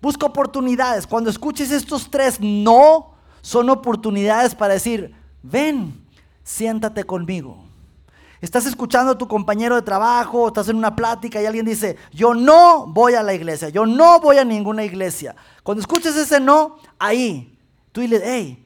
Busca 0.00 0.24
oportunidades. 0.24 1.04
Cuando 1.04 1.30
escuches 1.30 1.72
estos 1.72 2.08
tres 2.08 2.38
no, 2.40 3.14
son 3.40 3.68
oportunidades 3.70 4.54
para 4.54 4.74
decir, 4.74 5.12
ven, 5.42 6.00
siéntate 6.44 7.02
conmigo. 7.02 7.58
Estás 8.40 8.66
escuchando 8.66 9.10
a 9.10 9.18
tu 9.18 9.26
compañero 9.26 9.74
de 9.74 9.82
trabajo, 9.82 10.46
estás 10.46 10.68
en 10.68 10.76
una 10.76 10.94
plática 10.94 11.42
y 11.42 11.46
alguien 11.46 11.66
dice, 11.66 11.96
yo 12.12 12.34
no 12.34 12.86
voy 12.86 13.14
a 13.14 13.22
la 13.24 13.34
iglesia, 13.34 13.68
yo 13.68 13.84
no 13.84 14.20
voy 14.20 14.38
a 14.38 14.44
ninguna 14.44 14.84
iglesia. 14.84 15.34
Cuando 15.64 15.80
escuches 15.80 16.14
ese 16.14 16.38
no, 16.38 16.76
ahí, 17.00 17.58
tú 17.90 18.00
dile, 18.00 18.22
hey, 18.22 18.64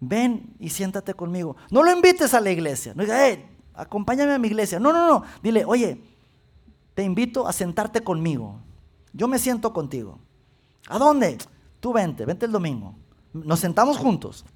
ven 0.00 0.56
y 0.58 0.70
siéntate 0.70 1.12
conmigo. 1.12 1.54
No 1.70 1.82
lo 1.82 1.92
invites 1.92 2.32
a 2.32 2.40
la 2.40 2.50
iglesia, 2.50 2.94
no 2.94 3.02
digas, 3.02 3.18
hey, 3.20 3.46
acompáñame 3.74 4.32
a 4.32 4.38
mi 4.38 4.48
iglesia. 4.48 4.80
No, 4.80 4.90
no, 4.90 5.06
no, 5.06 5.22
dile, 5.42 5.66
oye, 5.66 6.15
te 6.96 7.02
invito 7.02 7.46
a 7.46 7.52
sentarte 7.52 8.02
conmigo. 8.02 8.58
Yo 9.12 9.28
me 9.28 9.38
siento 9.38 9.74
contigo. 9.74 10.18
¿A 10.88 10.98
dónde? 10.98 11.36
Tú 11.78 11.92
vente, 11.92 12.24
vente 12.24 12.46
el 12.46 12.52
domingo. 12.52 12.94
Nos 13.34 13.60
sentamos 13.60 13.98
juntos. 13.98 14.46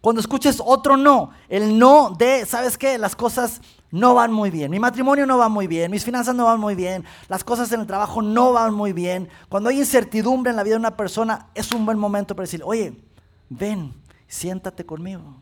Cuando 0.00 0.20
escuches 0.20 0.60
otro 0.64 0.96
no, 0.96 1.30
el 1.48 1.78
no 1.78 2.10
de, 2.10 2.44
¿sabes 2.46 2.76
qué? 2.76 2.98
Las 2.98 3.14
cosas 3.14 3.60
no 3.92 4.14
van 4.14 4.32
muy 4.32 4.50
bien, 4.50 4.72
mi 4.72 4.80
matrimonio 4.80 5.24
no 5.24 5.38
va 5.38 5.48
muy 5.48 5.68
bien, 5.68 5.92
mis 5.92 6.04
finanzas 6.04 6.34
no 6.34 6.46
van 6.46 6.58
muy 6.58 6.74
bien, 6.74 7.04
las 7.28 7.44
cosas 7.44 7.70
en 7.70 7.80
el 7.80 7.86
trabajo 7.86 8.22
no 8.22 8.52
van 8.52 8.74
muy 8.74 8.92
bien, 8.92 9.28
cuando 9.48 9.70
hay 9.70 9.78
incertidumbre 9.78 10.50
en 10.50 10.56
la 10.56 10.64
vida 10.64 10.74
de 10.74 10.80
una 10.80 10.96
persona, 10.96 11.46
es 11.54 11.72
un 11.72 11.86
buen 11.86 11.98
momento 11.98 12.34
para 12.34 12.44
decir, 12.44 12.62
oye, 12.64 13.00
ven, 13.48 13.94
siéntate 14.26 14.84
conmigo. 14.84 15.40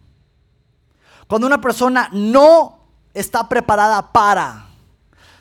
Cuando 1.26 1.46
una 1.46 1.60
persona 1.60 2.10
no 2.12 2.78
está 3.14 3.48
preparada 3.48 4.12
para, 4.12 4.66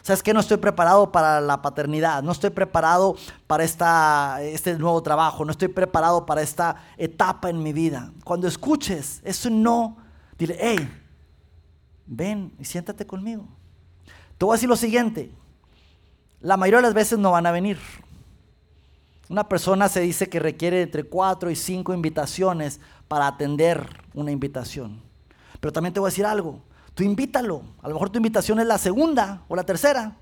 ¿sabes 0.03 0.21
que 0.21 0.33
No 0.33 0.41
estoy 0.41 0.57
preparado 0.57 1.11
para 1.11 1.41
la 1.41 1.61
paternidad, 1.61 2.21
no 2.21 2.33
estoy 2.33 2.51
preparado 2.51 3.15
para 3.47 3.63
esta, 3.63 4.43
este 4.43 4.77
nuevo 4.77 5.01
trabajo, 5.01 5.43
no 5.45 5.51
estoy 5.51 5.69
preparado 5.69 6.25
para 6.25 6.41
esta 6.41 6.75
etapa 6.97 7.49
en 7.49 7.63
mi 7.63 7.73
vida. 7.73 8.11
Cuando 8.23 8.47
escuches 8.47 9.21
eso 9.23 9.49
no, 9.49 9.97
dile, 10.37 10.57
hey, 10.59 10.89
ven 12.05 12.53
y 12.59 12.65
siéntate 12.65 13.07
conmigo. 13.07 13.47
Te 14.37 14.45
voy 14.45 14.53
a 14.53 14.57
decir 14.57 14.69
lo 14.69 14.75
siguiente, 14.75 15.31
la 16.41 16.57
mayoría 16.57 16.79
de 16.79 16.87
las 16.87 16.93
veces 16.93 17.17
no 17.17 17.31
van 17.31 17.45
a 17.45 17.51
venir. 17.51 17.79
Una 19.29 19.47
persona 19.47 19.87
se 19.87 20.01
dice 20.01 20.27
que 20.27 20.39
requiere 20.39 20.81
entre 20.81 21.05
cuatro 21.05 21.49
y 21.49 21.55
cinco 21.55 21.93
invitaciones 21.93 22.81
para 23.07 23.25
atender 23.25 23.87
una 24.13 24.31
invitación. 24.31 25.01
Pero 25.61 25.71
también 25.71 25.93
te 25.93 26.01
voy 26.01 26.07
a 26.07 26.11
decir 26.11 26.25
algo, 26.25 26.61
tú 26.93 27.03
invítalo, 27.03 27.63
a 27.81 27.87
lo 27.87 27.95
mejor 27.95 28.09
tu 28.09 28.17
invitación 28.17 28.59
es 28.59 28.67
la 28.67 28.77
segunda 28.77 29.43
o 29.47 29.55
la 29.55 29.63
tercera, 29.63 30.17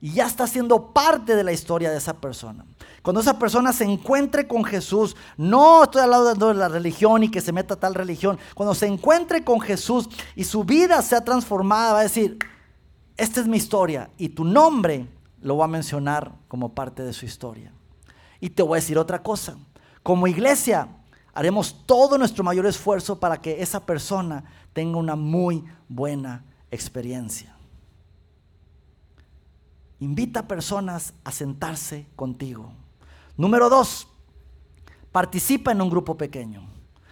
y 0.00 0.12
ya 0.12 0.26
está 0.26 0.46
siendo 0.46 0.92
parte 0.92 1.34
de 1.34 1.42
la 1.42 1.52
historia 1.52 1.90
de 1.90 1.96
esa 1.96 2.20
persona. 2.20 2.66
Cuando 3.02 3.20
esa 3.20 3.38
persona 3.38 3.72
se 3.72 3.84
encuentre 3.84 4.46
con 4.46 4.64
Jesús, 4.64 5.16
no 5.36 5.84
estoy 5.84 6.02
hablando 6.02 6.48
de 6.48 6.54
la 6.54 6.68
religión 6.68 7.22
y 7.22 7.30
que 7.30 7.40
se 7.40 7.52
meta 7.52 7.74
a 7.74 7.80
tal 7.80 7.94
religión, 7.94 8.38
cuando 8.54 8.74
se 8.74 8.86
encuentre 8.86 9.42
con 9.42 9.60
Jesús 9.60 10.08
y 10.34 10.44
su 10.44 10.64
vida 10.64 11.00
sea 11.02 11.24
transformada, 11.24 11.94
va 11.94 12.00
a 12.00 12.04
decir, 12.04 12.38
esta 13.16 13.40
es 13.40 13.46
mi 13.46 13.56
historia 13.56 14.10
y 14.18 14.28
tu 14.28 14.44
nombre 14.44 15.06
lo 15.40 15.56
va 15.56 15.64
a 15.64 15.68
mencionar 15.68 16.32
como 16.48 16.74
parte 16.74 17.02
de 17.02 17.12
su 17.12 17.24
historia. 17.24 17.72
Y 18.40 18.50
te 18.50 18.62
voy 18.62 18.76
a 18.76 18.80
decir 18.82 18.98
otra 18.98 19.22
cosa, 19.22 19.56
como 20.02 20.26
iglesia 20.26 20.88
haremos 21.36 21.84
todo 21.84 22.16
nuestro 22.16 22.42
mayor 22.42 22.64
esfuerzo 22.64 23.20
para 23.20 23.36
que 23.42 23.60
esa 23.60 23.84
persona 23.84 24.42
tenga 24.72 24.96
una 24.96 25.16
muy 25.16 25.62
buena 25.86 26.46
experiencia. 26.70 27.54
Invita 30.00 30.40
a 30.40 30.48
personas 30.48 31.12
a 31.24 31.30
sentarse 31.30 32.06
contigo. 32.16 32.72
Número 33.36 33.68
dos, 33.68 34.08
participa 35.12 35.72
en 35.72 35.82
un 35.82 35.90
grupo 35.90 36.16
pequeño. 36.16 36.66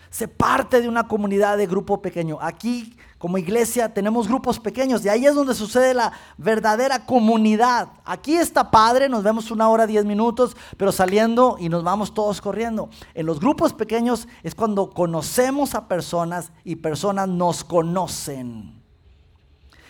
Se 0.09 0.27
parte 0.27 0.81
de 0.81 0.89
una 0.89 1.07
comunidad 1.07 1.59
de 1.59 1.67
grupo 1.67 2.01
pequeño. 2.01 2.39
Aquí, 2.41 2.97
como 3.25 3.39
iglesia, 3.39 3.89
tenemos 3.89 4.29
grupos 4.29 4.61
pequeños 4.61 5.03
y 5.03 5.09
ahí 5.09 5.25
es 5.25 5.35
donde 5.35 5.55
sucede 5.55 5.95
la 5.95 6.13
verdadera 6.37 7.07
comunidad. 7.07 7.89
Aquí 8.05 8.35
está 8.37 8.71
padre, 8.71 9.09
nos 9.09 9.23
vemos 9.23 9.51
una 9.51 9.67
hora, 9.71 9.87
diez 9.87 10.05
minutos, 10.05 10.55
pero 10.77 10.93
saliendo 10.93 11.57
y 11.59 11.71
nos 11.71 11.83
vamos 11.83 12.13
todos 12.13 12.43
corriendo. 12.43 12.91
En 13.15 13.25
los 13.25 13.41
grupos 13.41 13.73
pequeños 13.73 14.29
es 14.43 14.55
cuando 14.55 14.91
conocemos 14.91 15.75
a 15.75 15.89
personas 15.89 16.53
y 16.65 16.77
personas 16.77 17.27
nos 17.27 17.65
conocen. 17.65 18.83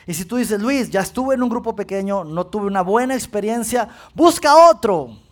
Y 0.07 0.15
si 0.15 0.25
tú 0.27 0.37
dices, 0.37 0.63
Luis, 0.63 0.89
ya 0.89 1.01
estuve 1.01 1.35
en 1.35 1.43
un 1.43 1.49
grupo 1.49 1.75
pequeño, 1.75 2.23
no 2.23 2.47
tuve 2.47 2.69
una 2.69 2.83
buena 2.83 3.15
experiencia, 3.15 3.89
busca 4.15 4.71
otro. 4.71 5.24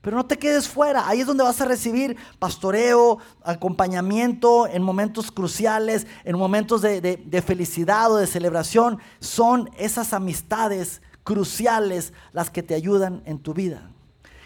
Pero 0.00 0.16
no 0.16 0.26
te 0.26 0.38
quedes 0.38 0.68
fuera. 0.68 1.06
Ahí 1.06 1.20
es 1.20 1.26
donde 1.26 1.44
vas 1.44 1.60
a 1.60 1.66
recibir 1.66 2.16
pastoreo, 2.38 3.18
acompañamiento 3.42 4.66
en 4.66 4.82
momentos 4.82 5.30
cruciales, 5.30 6.06
en 6.24 6.38
momentos 6.38 6.82
de, 6.82 7.44
felicidad 7.46 8.10
o 8.10 8.16
de 8.16 8.26
celebración. 8.26 8.98
Son 9.18 9.70
esas 9.76 10.12
amistades 10.12 11.02
cruciales 11.22 12.12
las 12.32 12.50
que 12.50 12.62
te 12.62 12.74
ayudan 12.74 13.22
en 13.26 13.38
tu 13.38 13.52
vida. 13.52 13.90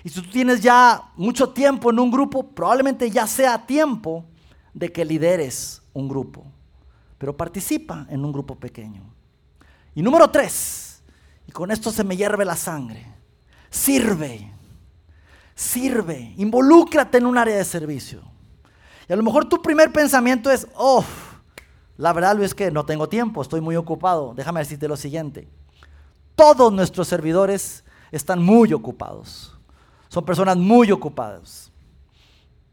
Y 0.02 0.08
si 0.08 0.20
tú 0.20 0.30
tienes 0.30 0.60
ya 0.60 1.12
mucho 1.16 1.50
tiempo 1.50 1.90
en 1.90 1.98
un 1.98 2.10
grupo, 2.10 2.42
probablemente 2.42 3.10
ya 3.10 3.26
sea 3.26 3.66
tiempo 3.66 4.24
de 4.74 4.92
que 4.92 5.04
lideres 5.04 5.82
un 5.92 6.08
grupo 6.08 6.44
pero 7.24 7.34
participa 7.34 8.06
en 8.10 8.22
un 8.22 8.32
grupo 8.32 8.54
pequeño. 8.54 9.02
Y 9.94 10.02
número 10.02 10.30
tres, 10.30 11.02
y 11.46 11.52
con 11.52 11.70
esto 11.70 11.90
se 11.90 12.04
me 12.04 12.18
hierve 12.18 12.44
la 12.44 12.54
sangre, 12.54 13.06
sirve, 13.70 14.52
sirve, 15.54 16.34
involúcrate 16.36 17.18
en 17.18 17.26
un 17.26 17.38
área 17.38 17.56
de 17.56 17.64
servicio. 17.64 18.22
Y 19.08 19.12
a 19.12 19.16
lo 19.16 19.22
mejor 19.22 19.44
tu 19.48 19.60
primer 19.60 19.92
pensamiento 19.92 20.50
es, 20.50 20.66
oh, 20.76 21.04
la 21.96 22.12
verdad 22.12 22.36
Luis 22.36 22.54
que 22.54 22.70
no 22.70 22.84
tengo 22.84 23.08
tiempo, 23.08 23.42
estoy 23.42 23.60
muy 23.60 23.76
ocupado. 23.76 24.34
Déjame 24.34 24.60
decirte 24.60 24.88
lo 24.88 24.96
siguiente, 24.96 25.48
todos 26.34 26.72
nuestros 26.72 27.06
servidores 27.06 27.84
están 28.10 28.42
muy 28.42 28.72
ocupados, 28.72 29.56
son 30.08 30.24
personas 30.24 30.56
muy 30.56 30.90
ocupadas. 30.90 31.70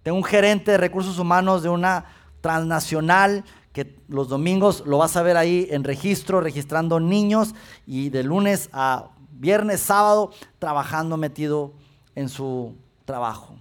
Tengo 0.03 0.17
un 0.17 0.23
gerente 0.23 0.71
de 0.71 0.77
recursos 0.77 1.19
humanos 1.19 1.61
de 1.61 1.69
una 1.69 2.05
transnacional 2.41 3.43
que 3.71 3.95
los 4.07 4.27
domingos 4.27 4.83
lo 4.85 4.97
vas 4.97 5.15
a 5.15 5.21
ver 5.21 5.37
ahí 5.37 5.67
en 5.69 5.83
registro, 5.83 6.41
registrando 6.41 6.99
niños 6.99 7.53
y 7.85 8.09
de 8.09 8.23
lunes 8.23 8.69
a 8.73 9.11
viernes, 9.31 9.79
sábado, 9.79 10.31
trabajando 10.59 11.17
metido 11.17 11.73
en 12.15 12.29
su 12.29 12.75
trabajo. 13.05 13.55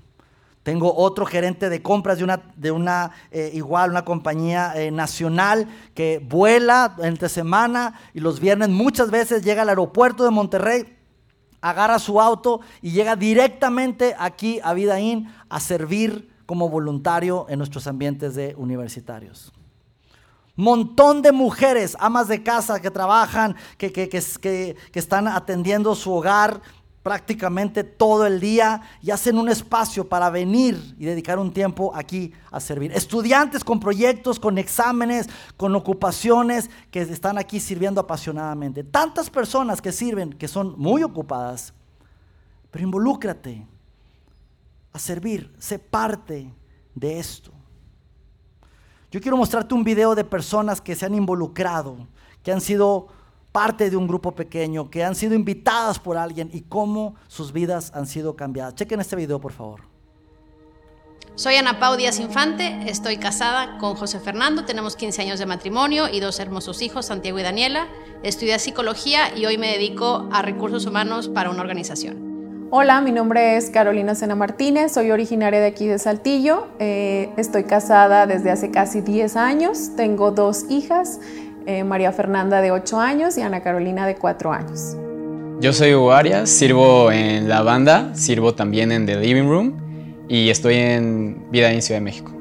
Tengo 0.62 0.94
otro 0.94 1.24
gerente 1.24 1.70
de 1.70 1.80
compras 1.80 2.18
de 2.18 2.24
una, 2.24 2.42
de 2.54 2.70
una 2.70 3.12
eh, 3.30 3.50
igual, 3.54 3.90
una 3.90 4.04
compañía 4.04 4.72
eh, 4.76 4.90
nacional 4.90 5.66
que 5.94 6.24
vuela 6.24 6.96
entre 6.98 7.30
semana 7.30 7.98
y 8.12 8.20
los 8.20 8.40
viernes 8.40 8.68
muchas 8.68 9.10
veces 9.10 9.42
llega 9.42 9.62
al 9.62 9.70
aeropuerto 9.70 10.22
de 10.22 10.30
Monterrey, 10.30 10.98
agarra 11.62 11.98
su 11.98 12.20
auto 12.20 12.60
y 12.82 12.90
llega 12.90 13.16
directamente 13.16 14.14
aquí 14.18 14.60
a 14.62 14.74
Vidaín 14.74 15.32
a 15.48 15.60
servir 15.60 16.30
como 16.44 16.68
voluntario 16.68 17.46
en 17.48 17.58
nuestros 17.58 17.86
ambientes 17.86 18.34
de 18.34 18.54
universitarios. 18.58 19.52
Montón 20.56 21.22
de 21.22 21.32
mujeres, 21.32 21.96
amas 22.00 22.28
de 22.28 22.42
casa 22.42 22.80
que 22.80 22.90
trabajan, 22.90 23.56
que, 23.78 23.92
que, 23.92 24.08
que, 24.10 24.76
están 24.92 25.26
atendiendo 25.26 25.94
su 25.94 26.12
hogar 26.12 26.60
prácticamente 27.02 27.82
todo 27.82 28.26
el 28.26 28.40
día 28.40 28.82
y 29.00 29.10
hacen 29.10 29.38
un 29.38 29.48
espacio 29.48 30.08
para 30.08 30.28
venir 30.28 30.94
y 30.98 31.06
dedicar 31.06 31.38
un 31.38 31.52
tiempo 31.52 31.92
aquí 31.94 32.32
a 32.50 32.60
servir. 32.60 32.92
Estudiantes 32.92 33.64
con 33.64 33.80
proyectos, 33.80 34.38
con 34.38 34.58
exámenes, 34.58 35.28
con 35.56 35.74
ocupaciones 35.74 36.68
que 36.90 37.00
están 37.00 37.38
aquí 37.38 37.58
sirviendo 37.58 38.00
apasionadamente. 38.00 38.84
Tantas 38.84 39.30
personas 39.30 39.80
que 39.80 39.92
sirven, 39.92 40.34
que 40.34 40.48
son 40.48 40.74
muy 40.78 41.02
ocupadas, 41.02 41.72
pero 42.70 42.84
involúcrate 42.84 43.66
a 44.92 44.98
servir, 44.98 45.54
sé 45.58 45.78
parte 45.78 46.52
de 46.94 47.18
esto. 47.18 47.52
Yo 49.10 49.20
quiero 49.20 49.36
mostrarte 49.36 49.74
un 49.74 49.84
video 49.84 50.14
de 50.14 50.24
personas 50.24 50.80
que 50.80 50.94
se 50.94 51.06
han 51.06 51.14
involucrado, 51.14 51.96
que 52.42 52.52
han 52.52 52.60
sido 52.60 53.08
parte 53.52 53.90
de 53.90 53.96
un 53.96 54.06
grupo 54.06 54.32
pequeño, 54.32 54.90
que 54.90 55.04
han 55.04 55.14
sido 55.14 55.34
invitadas 55.34 55.98
por 55.98 56.16
alguien 56.16 56.50
y 56.52 56.62
cómo 56.62 57.16
sus 57.28 57.52
vidas 57.52 57.92
han 57.94 58.06
sido 58.06 58.36
cambiadas. 58.36 58.74
Chequen 58.74 59.00
este 59.00 59.16
video, 59.16 59.40
por 59.40 59.52
favor. 59.52 59.90
Soy 61.34 61.54
Ana 61.54 61.78
Pau 61.78 61.96
Díaz 61.96 62.20
Infante, 62.20 62.80
estoy 62.86 63.16
casada 63.16 63.78
con 63.78 63.94
José 63.94 64.20
Fernando, 64.20 64.64
tenemos 64.66 64.94
15 64.94 65.22
años 65.22 65.38
de 65.38 65.46
matrimonio 65.46 66.08
y 66.12 66.20
dos 66.20 66.38
hermosos 66.38 66.82
hijos, 66.82 67.06
Santiago 67.06 67.38
y 67.38 67.42
Daniela. 67.42 67.88
Estudié 68.22 68.58
psicología 68.58 69.34
y 69.34 69.46
hoy 69.46 69.56
me 69.56 69.68
dedico 69.68 70.28
a 70.32 70.42
recursos 70.42 70.84
humanos 70.84 71.28
para 71.28 71.50
una 71.50 71.62
organización. 71.62 72.68
Hola, 72.72 73.00
mi 73.00 73.10
nombre 73.10 73.56
es 73.56 73.70
Carolina 73.70 74.14
Sena 74.14 74.36
Martínez, 74.36 74.92
soy 74.92 75.10
originaria 75.10 75.58
de 75.58 75.66
aquí 75.66 75.86
de 75.86 75.98
Saltillo, 75.98 76.68
eh, 76.78 77.32
estoy 77.36 77.64
casada 77.64 78.26
desde 78.26 78.50
hace 78.50 78.70
casi 78.70 79.00
10 79.00 79.34
años, 79.36 79.96
tengo 79.96 80.30
dos 80.30 80.66
hijas, 80.68 81.18
eh, 81.66 81.84
María 81.84 82.12
Fernanda 82.12 82.60
de 82.60 82.72
8 82.72 83.00
años 83.00 83.36
y 83.38 83.42
Ana 83.42 83.62
Carolina 83.62 84.06
de 84.06 84.16
4 84.16 84.52
años. 84.52 84.96
Yo 85.60 85.72
soy 85.74 85.94
Hugo 85.94 86.12
Arias, 86.12 86.48
sirvo 86.48 87.12
en 87.12 87.48
la 87.48 87.62
banda, 87.62 88.14
sirvo 88.14 88.54
también 88.54 88.92
en 88.92 89.04
The 89.04 89.16
Living 89.16 89.48
Room 89.48 90.26
y 90.26 90.48
estoy 90.48 90.76
en 90.76 91.50
Vida 91.50 91.72
In 91.72 91.82
Ciudad 91.82 92.00
de 92.00 92.04
México. 92.04 92.32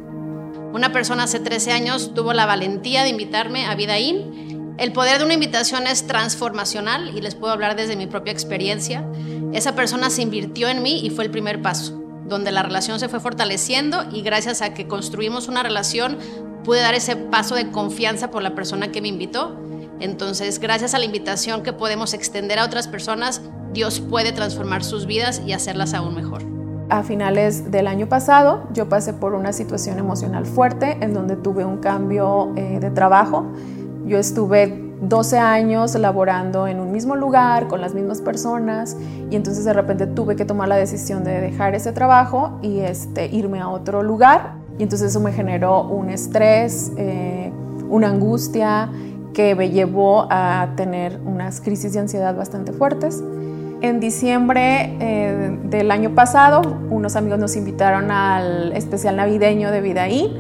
Una 0.73 0.93
persona 0.93 1.23
hace 1.23 1.39
13 1.39 1.71
años 1.71 2.13
tuvo 2.13 2.32
la 2.32 2.45
valentía 2.45 3.03
de 3.03 3.10
invitarme 3.10 3.65
a 3.65 3.75
Vida 3.75 3.97
In. 3.99 4.75
El 4.77 4.93
poder 4.93 5.17
de 5.17 5.25
una 5.25 5.34
invitación 5.34 5.88
es 5.88 6.08
transformacional 6.08 7.17
y 7.17 7.21
les 7.21 7.36
puedo 7.36 7.51
hablar 7.51 7.75
desde 7.75 7.95
mi 7.95 8.08
propia 8.08 8.32
experiencia. 8.32 9.03
Esa 9.51 9.75
persona 9.75 10.10
se 10.12 10.21
invirtió 10.21 10.69
en 10.69 10.84
mí 10.84 11.01
y 11.03 11.10
fue 11.10 11.25
el 11.25 11.32
primer 11.32 11.62
paso, 11.62 11.99
donde 12.25 12.51
la 12.51 12.63
relación 12.63 12.99
se 12.99 13.10
fue 13.10 13.19
fortaleciendo 13.19 14.05
y 14.13 14.21
gracias 14.21 14.62
a 14.62 14.73
que 14.73 14.88
construimos 14.88 15.47
una 15.47 15.63
relación 15.63 16.19
pude 16.63 16.82
dar 16.82 16.93
ese 16.93 17.15
paso 17.15 17.56
de 17.56 17.72
confianza 17.72 18.32
por 18.32 18.43
la 18.43 18.56
persona 18.56 18.91
que 18.91 19.02
me 19.02 19.08
invitó. 19.08 19.58
Entonces, 20.00 20.60
gracias 20.60 20.93
a 20.93 21.00
la 21.00 21.06
invitación 21.06 21.63
que 21.63 21.74
podemos 21.74 22.13
extender 22.13 22.60
a 22.60 22.65
otras 22.65 22.88
personas, 22.88 23.41
Dios 23.74 24.00
puede 24.00 24.32
transformar 24.32 24.84
sus 24.84 25.06
vidas 25.06 25.41
y 25.45 25.54
hacerlas 25.54 25.93
aún 25.93 26.15
mejor. 26.15 26.43
A 26.89 27.04
finales 27.04 27.69
del 27.69 27.86
año 27.86 28.10
pasado 28.10 28.67
yo 28.74 28.89
pasé 28.89 29.13
por 29.13 29.36
una 29.36 29.54
situación 29.54 30.00
emocional 30.00 30.45
fuerte 30.45 30.98
en 31.02 31.13
donde 31.13 31.36
tuve 31.36 31.63
un 31.63 31.78
cambio 31.78 32.52
eh, 32.56 32.80
de 32.80 32.89
trabajo. 32.89 33.45
Yo 34.08 34.17
estuve 34.17 34.89
12 35.02 35.38
años 35.38 35.95
laborando 35.95 36.67
en 36.67 36.80
un 36.80 36.91
mismo 36.91 37.15
lugar, 37.15 37.67
con 37.67 37.80
las 37.80 37.93
mismas 37.93 38.22
personas, 38.22 38.98
y 39.30 39.36
entonces 39.36 39.65
de 39.65 39.74
repente 39.74 40.08
tuve 40.08 40.36
que 40.36 40.45
tomar 40.45 40.67
la 40.67 40.76
decisión 40.76 41.24
de 41.24 41.39
dejar 41.39 41.76
ese 41.76 41.93
trabajo 41.93 42.60
y 42.62 42.80
este, 42.80 43.28
irme 43.28 43.60
a 43.60 43.69
otro 43.69 44.04
lugar, 44.04 44.56
y 44.80 44.84
entonces 44.84 45.10
eso 45.10 45.20
me 45.20 45.34
generó 45.34 45.84
un 45.84 46.10
estrés, 46.10 46.94
eh, 46.98 47.52
una 47.89 48.10
angustia 48.10 48.89
que 49.34 49.54
me 49.54 49.70
llevó 49.70 50.26
a 50.32 50.70
tener 50.78 51.20
unas 51.26 51.60
crisis 51.60 51.94
de 51.94 52.00
ansiedad 52.00 52.34
bastante 52.34 52.72
fuertes. 52.72 53.22
En 53.82 54.00
diciembre 54.00 54.96
eh, 55.02 55.58
del 55.65 55.92
año 55.92 56.15
pasado, 56.15 56.62
unos 56.89 57.18
amigos 57.18 57.39
nos 57.39 57.58
invitaron 57.58 58.10
al 58.10 58.72
especial 58.72 59.18
navideño 59.18 59.70
de 59.70 59.82
Vidaí. 59.82 60.34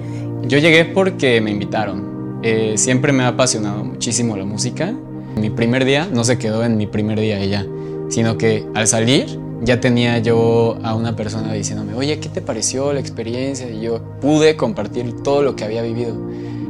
Yo 0.43 0.57
llegué 0.57 0.85
porque 0.85 1.41
me 1.41 1.51
invitaron. 1.51 2.39
Eh, 2.41 2.77
siempre 2.77 3.11
me 3.11 3.23
ha 3.23 3.29
apasionado 3.29 3.83
muchísimo 3.83 4.37
la 4.37 4.45
música. 4.45 4.93
Mi 5.35 5.49
primer 5.49 5.83
día 5.83 6.07
no 6.11 6.23
se 6.23 6.37
quedó 6.37 6.63
en 6.63 6.77
mi 6.77 6.87
primer 6.87 7.19
día 7.19 7.39
ella, 7.39 7.65
sino 8.07 8.37
que 8.37 8.65
al 8.73 8.87
salir 8.87 9.37
ya 9.61 9.79
tenía 9.79 10.17
yo 10.19 10.77
a 10.83 10.95
una 10.95 11.15
persona 11.15 11.53
diciéndome, 11.53 11.93
oye, 11.93 12.19
¿qué 12.19 12.29
te 12.29 12.41
pareció 12.41 12.93
la 12.93 12.99
experiencia? 12.99 13.69
Y 13.69 13.81
yo 13.81 14.01
pude 14.21 14.55
compartir 14.55 15.21
todo 15.23 15.41
lo 15.41 15.55
que 15.55 15.63
había 15.65 15.81
vivido. 15.81 16.15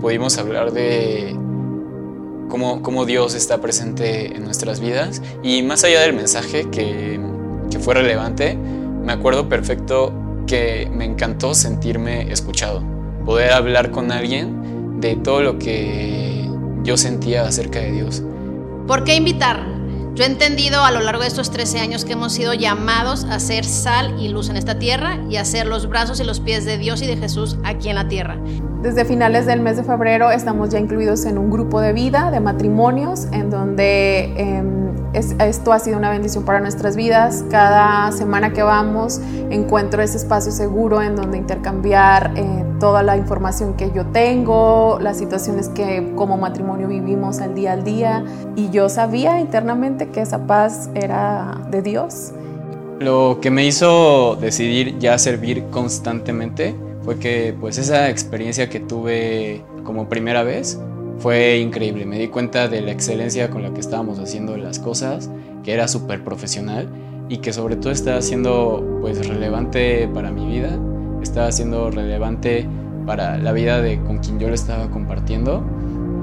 Pudimos 0.01 0.37
hablar 0.37 0.71
de 0.71 1.35
cómo, 2.49 3.05
Dios 3.05 3.35
está 3.35 3.61
presente 3.61 4.35
en 4.35 4.43
nuestras 4.43 4.79
vidas 4.79 5.21
y 5.43 5.61
más 5.61 5.83
allá 5.83 6.01
del 6.01 6.13
mensaje 6.13 6.67
que 6.71 7.19
fue 7.79 7.93
relevante, 7.93 8.57
me 8.57 9.13
acuerdo 9.13 9.47
perfecto 9.47 10.13
que 10.47 10.89
me 10.91 11.05
encantó 11.05 11.53
sentirme 11.53 12.31
escuchado, 12.31 12.83
poder 13.25 13.51
hablar 13.53 13.91
con 13.91 14.11
alguien 14.11 14.99
de 14.99 15.15
todo 15.15 15.41
lo 15.41 15.59
que 15.59 16.49
yo 16.83 16.97
sentía 16.97 17.43
acerca 17.43 17.79
de 17.79 17.91
Dios. 17.91 18.23
¿Por 18.87 19.03
qué 19.03 19.15
invitar? 19.15 19.78
Yo 20.15 20.23
he 20.23 20.27
entendido 20.27 20.83
a 20.83 20.91
lo 20.91 20.99
largo 21.01 21.21
de 21.21 21.27
estos 21.27 21.51
13 21.51 21.79
años 21.79 22.03
que 22.03 22.13
hemos 22.13 22.33
sido 22.33 22.53
llamados 22.53 23.25
a 23.25 23.39
ser 23.39 23.63
sal 23.63 24.19
y 24.19 24.27
luz 24.29 24.49
en 24.49 24.57
esta 24.57 24.79
tierra 24.79 25.19
y 25.29 25.37
a 25.37 25.45
ser 25.45 25.67
los 25.67 25.87
brazos 25.87 26.19
y 26.19 26.23
los 26.23 26.39
pies 26.39 26.65
de 26.65 26.77
Dios 26.77 27.01
y 27.01 27.07
de 27.07 27.15
Jesús 27.15 27.57
aquí 27.63 27.89
en 27.89 27.95
la 27.95 28.07
tierra. 28.07 28.37
Desde 28.81 29.05
finales 29.05 29.45
del 29.45 29.61
mes 29.61 29.77
de 29.77 29.83
febrero 29.83 30.31
estamos 30.31 30.69
ya 30.69 30.79
incluidos 30.79 31.25
en 31.25 31.37
un 31.37 31.49
grupo 31.49 31.79
de 31.79 31.93
vida, 31.93 32.31
de 32.31 32.39
matrimonios, 32.39 33.25
en 33.31 33.49
donde 33.49 34.33
em, 34.35 34.89
esto 35.13 35.73
ha 35.73 35.79
sido 35.79 35.97
una 35.97 36.09
bendición 36.09 36.45
para 36.45 36.59
nuestras 36.59 36.95
vidas. 36.95 37.45
Cada 37.49 38.11
semana 38.11 38.53
que 38.53 38.63
vamos 38.63 39.19
encuentro 39.49 40.01
ese 40.01 40.17
espacio 40.17 40.51
seguro 40.51 41.01
en 41.01 41.15
donde 41.15 41.37
intercambiar 41.37 42.33
eh, 42.35 42.65
toda 42.79 43.03
la 43.03 43.17
información 43.17 43.75
que 43.75 43.91
yo 43.93 44.05
tengo, 44.07 44.97
las 45.01 45.17
situaciones 45.17 45.69
que 45.69 46.13
como 46.15 46.37
matrimonio 46.37 46.87
vivimos 46.87 47.39
al 47.39 47.53
día 47.53 47.73
al 47.73 47.83
día. 47.83 48.23
Y 48.55 48.69
yo 48.69 48.89
sabía 48.89 49.39
internamente 49.39 50.09
que 50.09 50.21
esa 50.21 50.47
paz 50.47 50.89
era 50.95 51.61
de 51.69 51.81
Dios. 51.81 52.31
Lo 52.99 53.39
que 53.41 53.51
me 53.51 53.65
hizo 53.65 54.35
decidir 54.35 54.97
ya 54.99 55.17
servir 55.17 55.65
constantemente 55.71 56.75
fue 57.03 57.17
que 57.17 57.55
pues 57.59 57.77
esa 57.77 58.09
experiencia 58.09 58.69
que 58.69 58.79
tuve 58.79 59.63
como 59.83 60.09
primera 60.09 60.43
vez 60.43 60.79
fue 61.19 61.59
increíble. 61.59 62.05
Me 62.05 62.17
di 62.17 62.27
cuenta 62.27 62.67
de 62.67 62.81
la 62.81 62.91
excelencia 62.91 63.49
con 63.49 63.63
la 63.63 63.73
que 63.73 63.79
estábamos 63.79 64.19
haciendo 64.19 64.57
las 64.57 64.79
cosas, 64.79 65.29
que 65.63 65.73
era 65.73 65.87
súper 65.87 66.23
profesional 66.23 66.89
y 67.29 67.37
que 67.37 67.53
sobre 67.53 67.75
todo 67.75 67.91
estaba 67.91 68.21
siendo 68.21 68.99
pues 69.01 69.27
relevante 69.27 70.07
para 70.13 70.31
mi 70.31 70.45
vida, 70.47 70.77
estaba 71.21 71.51
siendo 71.51 71.91
relevante 71.91 72.67
para 73.05 73.37
la 73.37 73.51
vida 73.51 73.81
de 73.81 74.01
con 74.03 74.19
quien 74.19 74.39
yo 74.39 74.47
lo 74.47 74.53
estaba 74.53 74.89
compartiendo 74.89 75.63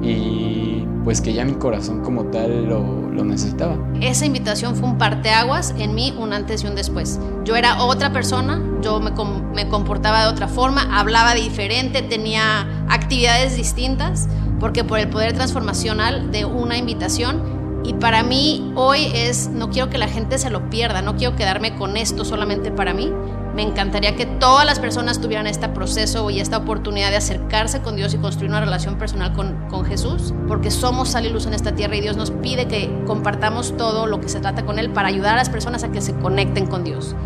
y 0.03 0.85
pues 1.05 1.21
que 1.21 1.33
ya 1.33 1.45
mi 1.45 1.55
corazón 1.55 2.03
como 2.03 2.25
tal 2.27 2.67
lo, 2.67 3.11
lo, 3.11 3.25
necesitaba. 3.25 3.77
Esa 4.01 4.27
invitación 4.27 4.77
fue 4.77 4.89
un 4.89 4.99
parteaguas 4.99 5.75
en 5.79 5.95
mí, 5.95 6.15
un 6.19 6.33
antes 6.33 6.65
y 6.65 6.67
un 6.67 6.75
después. 6.75 7.21
Yo 7.45 7.57
era 7.57 7.83
otra 7.83 8.13
persona, 8.13 8.63
yo 8.83 9.01
me, 9.01 9.13
me 9.55 9.69
comportaba 9.69 10.23
de 10.23 10.29
otra 10.29 10.49
forma, 10.49 10.99
hablaba 10.99 11.35
diferente, 11.35 12.03
tenía 12.03 12.67
actividades 12.89 13.57
distintas, 13.57 14.29
porque 14.59 14.85
por 14.85 14.99
el 14.99 15.09
poder 15.09 15.33
transformacional 15.33 16.31
de 16.31 16.45
una 16.45 16.77
invitación 16.77 17.57
y 17.87 17.95
para 17.95 18.25
mí 18.25 18.73
hoy 18.75 19.13
es, 19.15 19.49
no 19.49 19.71
quiero 19.71 19.89
que 19.89 19.99
la 19.99 20.09
gente 20.09 20.39
se 20.39 20.51
lo 20.51 20.69
pierda, 20.71 21.03
no 21.03 21.17
quiero 21.17 21.37
quedarme 21.37 21.77
con 21.77 21.97
esto 21.97 22.25
solamente 22.25 22.73
para 22.73 22.93
mí. 22.93 23.13
Me 23.57 23.62
encantaría 23.62 24.14
que 24.16 24.27
todas 24.27 24.66
las 24.66 24.79
personas 24.79 25.19
tuvieran 25.19 25.47
este 25.47 25.66
proceso 25.71 26.29
y 26.29 26.40
esta 26.40 26.59
oportunidad 26.59 27.09
de 27.09 27.16
acercarse 27.16 27.81
con 27.81 27.97
Dios 27.97 28.12
y 28.12 28.19
construir 28.19 28.51
una 28.51 28.61
relación 28.61 28.99
personal 28.99 29.33
con, 29.33 29.57
Jesús, 29.87 30.35
porque 30.47 30.71
somos 30.71 31.09
sal 31.09 31.25
y 31.25 31.31
luz 31.31 31.47
en 31.47 31.55
esta 31.55 31.75
tierra 31.75 31.97
y 31.97 32.03
Dios 32.03 32.19
nos 32.19 32.31
pide 32.31 32.69
que 32.69 32.90
compartamos 33.07 33.75
todo 33.79 34.07
lo 34.07 34.21
que 34.21 34.29
se 34.29 34.40
trata 34.40 34.66
con 34.66 34.79
Él 34.79 34.90
para 34.90 35.09
ayudar 35.09 35.33
a 35.33 35.37
las 35.37 35.49
personas 35.49 35.85
a 35.85 35.90
que 35.90 36.03
se 36.03 36.12
conecten 36.16 36.66
con 36.66 36.85
Dios. 36.85 37.16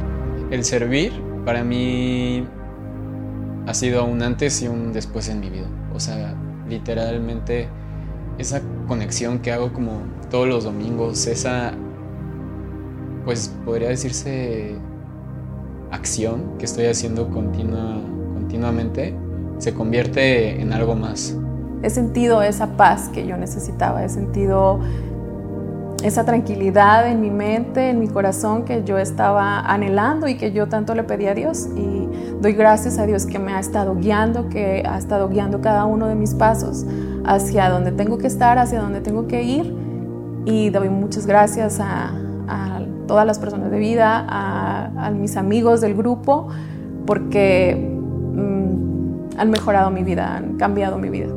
El 0.53 0.65
servir 0.65 1.21
para 1.45 1.65
mí 1.65 2.47
ha 3.67 3.75
sido 3.75 4.05
un 4.05 4.23
antes 4.23 4.63
y 4.63 4.69
un 4.69 4.93
después 4.93 5.29
en 5.29 5.41
mi 5.41 5.51
vida. 5.51 5.67
O 5.93 5.99
sea, 5.99 6.37
literalmente 6.69 7.69
esa 8.39 8.63
conexión 8.87 9.41
que 9.41 9.51
hago 9.51 9.73
como 9.73 10.03
todos 10.31 10.47
los 10.47 10.63
domingos, 10.63 11.27
esa, 11.27 11.73
pues 13.25 13.53
podría 13.65 13.89
decirse, 13.89 14.77
acción 15.91 16.59
que 16.59 16.65
estoy 16.65 16.87
haciendo 16.87 17.31
continua, 17.31 18.01
continuamente, 18.35 19.15
se 19.59 19.75
convierte 19.75 20.61
en 20.61 20.73
algo 20.73 20.95
más. 20.95 21.37
He 21.83 21.91
sentido 21.91 22.43
esa 22.43 22.77
paz 22.77 23.09
que 23.09 23.27
yo 23.27 23.37
necesitaba, 23.37 24.05
he 24.05 24.09
sentido 24.09 24.81
esa 26.03 26.25
tranquilidad 26.25 27.07
en 27.09 27.21
mi 27.21 27.31
mente, 27.31 27.91
en 27.91 28.01
mi 28.01 28.09
corazón 28.09 28.65
que 28.65 28.85
yo 28.85 28.99
estaba 28.99 29.61
anhelando 29.61 30.29
y 30.29 30.37
que 30.37 30.53
yo 30.53 30.69
tanto 30.69 30.95
le 30.95 31.05
pedí 31.05 31.27
a 31.27 31.35
Dios. 31.35 31.69
Y 31.77 32.09
doy 32.41 32.53
gracias 32.55 32.99
a 32.99 33.07
Dios 33.07 33.27
que 33.27 33.39
me 33.39 33.53
ha 33.53 33.61
estado 33.61 33.95
guiando, 33.97 34.49
que 34.49 34.83
ha 34.89 34.97
estado 34.97 35.29
guiando 35.29 35.61
cada 35.61 35.85
uno 35.85 36.07
de 36.07 36.15
mis 36.15 36.35
pasos 36.35 36.87
hacia 37.25 37.69
donde 37.69 37.93
tengo 37.93 38.19
que 38.19 38.27
estar, 38.27 38.59
hacia 38.59 38.81
donde 38.81 39.01
tengo 39.01 39.27
que 39.27 39.43
ir. 39.43 39.75
Y 40.47 40.71
doy 40.71 40.89
muchas 40.89 41.27
gracias 41.27 41.81
a, 41.81 42.15
todas 43.07 43.27
las 43.27 43.41
personas 43.41 43.73
de 43.73 43.79
vida, 43.81 44.25
a, 44.29 44.70
mis 45.11 45.37
amigos 45.37 45.81
del 45.81 45.95
grupo, 45.95 46.49
porque 47.07 47.75
mm, 47.77 49.39
han 49.39 49.51
mejorado 49.51 49.91
mi 49.91 50.03
vida, 50.03 50.37
han 50.37 50.57
cambiado 50.57 50.99
mi 50.99 51.09
vida. 51.09 51.33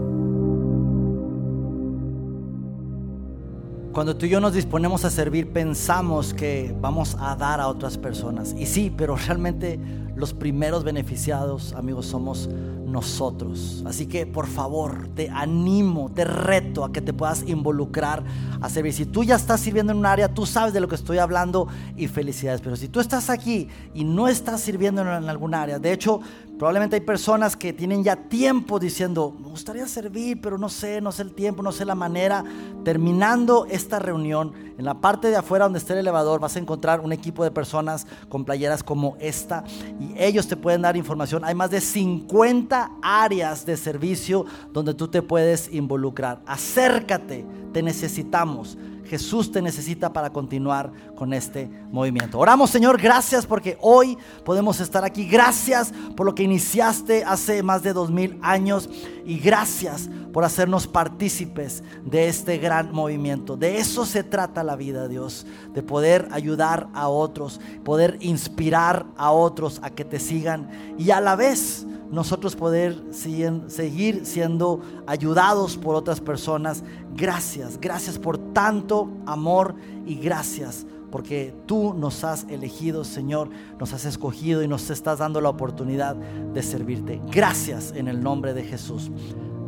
Cuando 3.94 4.18
tú 4.18 4.26
y 4.26 4.30
yo 4.30 4.40
nos 4.40 4.54
disponemos 4.54 5.06
a 5.06 5.12
servir, 5.12 5.52
pensamos 5.52 6.34
que 6.34 6.76
vamos 6.82 7.16
a 7.20 7.36
dar 7.36 7.62
a 7.62 7.68
otras 7.68 8.00
personas. 8.00 8.56
Y 8.58 8.66
sí, 8.66 8.92
pero 8.96 9.16
realmente 9.16 9.80
los 10.16 10.34
primeros 10.34 10.84
beneficiados, 10.84 11.74
amigos, 11.74 12.08
somos 12.08 12.50
nosotros. 12.94 13.84
Así 13.86 14.06
que 14.06 14.26
por 14.26 14.48
favor, 14.48 15.10
te 15.16 15.30
animo, 15.30 16.10
te 16.14 16.24
reto 16.24 16.86
a 16.86 16.94
que 16.94 17.02
te 17.02 17.12
puedas 17.12 17.44
involucrar 17.48 18.24
a 18.62 18.70
servir. 18.70 18.94
Si 18.94 19.06
tú 19.06 19.24
ya 19.24 19.36
estás 19.36 19.60
sirviendo 19.60 19.92
en 19.92 19.98
un 19.98 20.06
área, 20.06 20.34
tú 20.34 20.46
sabes 20.46 20.74
de 20.74 20.80
lo 20.80 20.88
que 20.88 20.96
estoy 20.96 21.18
hablando 21.18 21.68
y 21.98 22.08
felicidades. 22.08 22.62
Pero 22.62 22.78
si 22.78 22.88
tú 22.88 23.02
estás 23.02 23.30
aquí 23.30 23.68
y 23.94 24.06
no 24.06 24.30
estás 24.30 24.62
sirviendo 24.62 25.02
en 25.02 25.08
algún 25.08 25.54
área, 25.54 25.80
de 25.80 25.92
hecho, 25.92 26.22
Probablemente 26.58 26.96
hay 26.96 27.02
personas 27.02 27.58
que 27.58 27.74
tienen 27.74 28.04
ya 28.04 28.16
tiempo 28.16 28.80
diciendo, 28.80 29.36
me 29.38 29.50
gustaría 29.50 29.88
servir, 29.88 30.40
pero 30.40 30.60
no 30.60 30.70
sé, 30.70 31.02
no 31.02 31.12
sé 31.12 31.24
el 31.24 31.34
tiempo, 31.34 31.64
no 31.64 31.72
sé 31.72 31.84
la 31.84 31.96
manera. 31.96 32.44
Terminando 32.86 33.66
esta 33.70 33.98
reunión, 33.98 34.54
en 34.78 34.86
la 34.86 34.94
parte 34.94 35.30
de 35.30 35.36
afuera 35.36 35.66
donde 35.66 35.80
esté 35.80 35.94
el 35.94 36.00
elevador, 36.00 36.40
vas 36.40 36.56
a 36.56 36.60
encontrar 36.60 37.00
un 37.00 37.12
equipo 37.12 37.44
de 37.44 37.50
personas 37.50 38.06
con 38.30 38.46
playeras 38.46 38.84
como 38.84 39.18
esta 39.20 39.64
y 40.00 40.14
ellos 40.18 40.48
te 40.48 40.56
pueden 40.56 40.84
dar 40.84 40.96
información. 40.96 41.44
Hay 41.44 41.56
más 41.56 41.72
de 41.72 41.82
50 41.82 42.83
áreas 43.02 43.66
de 43.66 43.78
servicio 43.78 44.46
donde 44.72 44.94
tú 44.94 45.08
te 45.08 45.22
puedes 45.22 45.72
involucrar. 45.74 46.42
Acércate, 46.46 47.46
te 47.72 47.82
necesitamos. 47.82 48.78
Jesús 49.06 49.52
te 49.52 49.62
necesita 49.62 50.12
para 50.14 50.32
continuar 50.32 50.92
con 51.16 51.34
este 51.34 51.70
movimiento. 51.92 52.40
Oramos, 52.40 52.70
Señor, 52.70 53.00
gracias 53.00 53.46
porque 53.46 53.78
hoy 53.82 54.18
podemos 54.44 54.80
estar 54.80 55.04
aquí. 55.04 55.28
Gracias 55.28 55.94
por 56.16 56.26
lo 56.26 56.34
que 56.34 56.44
iniciaste 56.44 57.24
hace 57.24 57.62
más 57.64 57.84
de 57.84 57.94
dos 57.94 58.10
mil 58.10 58.40
años 58.42 58.90
y 59.26 59.38
gracias 59.40 60.10
por 60.32 60.44
hacernos 60.44 60.88
partícipes 60.88 61.84
de 62.04 62.28
este 62.28 62.58
gran 62.58 62.92
movimiento. 62.92 63.56
De 63.56 63.78
eso 63.78 64.06
se 64.06 64.24
trata 64.24 64.64
la 64.64 64.76
vida, 64.76 65.08
Dios, 65.08 65.46
de 65.74 65.84
poder 65.84 66.28
ayudar 66.32 66.88
a 66.94 67.08
otros, 67.08 67.62
poder 67.84 68.18
inspirar 68.22 69.06
a 69.16 69.32
otros 69.32 69.80
a 69.84 69.92
que 69.92 70.06
te 70.06 70.20
sigan 70.20 70.96
y 70.98 71.12
a 71.12 71.22
la 71.22 71.36
vez 71.36 71.86
nosotros 72.14 72.56
poder 72.56 72.96
seguir 73.12 74.26
siendo 74.26 74.82
ayudados 75.08 75.78
por 75.78 75.96
otras 75.96 76.22
personas. 76.22 76.84
Gracias, 77.16 77.80
gracias 77.82 78.20
por 78.20 78.38
tanto 78.54 79.10
amor 79.26 79.76
y 80.06 80.16
gracias 80.16 80.86
porque 81.12 81.56
tú 81.66 81.94
nos 81.94 82.24
has 82.24 82.46
elegido, 82.50 83.04
Señor, 83.04 83.50
nos 83.80 83.94
has 83.94 84.06
escogido 84.06 84.64
y 84.64 84.68
nos 84.68 84.90
estás 84.90 85.20
dando 85.20 85.42
la 85.42 85.50
oportunidad 85.50 86.16
de 86.16 86.64
servirte. 86.64 87.20
Gracias 87.32 87.94
en 87.96 88.08
el 88.08 88.22
nombre 88.22 88.54
de 88.54 88.64
Jesús. 88.64 89.12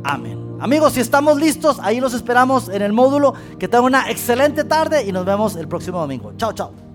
Amén. 0.03 0.57
Amigos, 0.59 0.93
si 0.93 1.01
estamos 1.01 1.39
listos, 1.39 1.79
ahí 1.81 1.99
los 1.99 2.13
esperamos 2.13 2.69
en 2.69 2.83
el 2.83 2.93
módulo. 2.93 3.33
Que 3.57 3.67
tengan 3.67 3.85
una 3.85 4.09
excelente 4.11 4.63
tarde 4.63 5.03
y 5.03 5.11
nos 5.11 5.25
vemos 5.25 5.55
el 5.55 5.67
próximo 5.67 5.99
domingo. 5.99 6.33
Chao, 6.37 6.53
chao. 6.53 6.94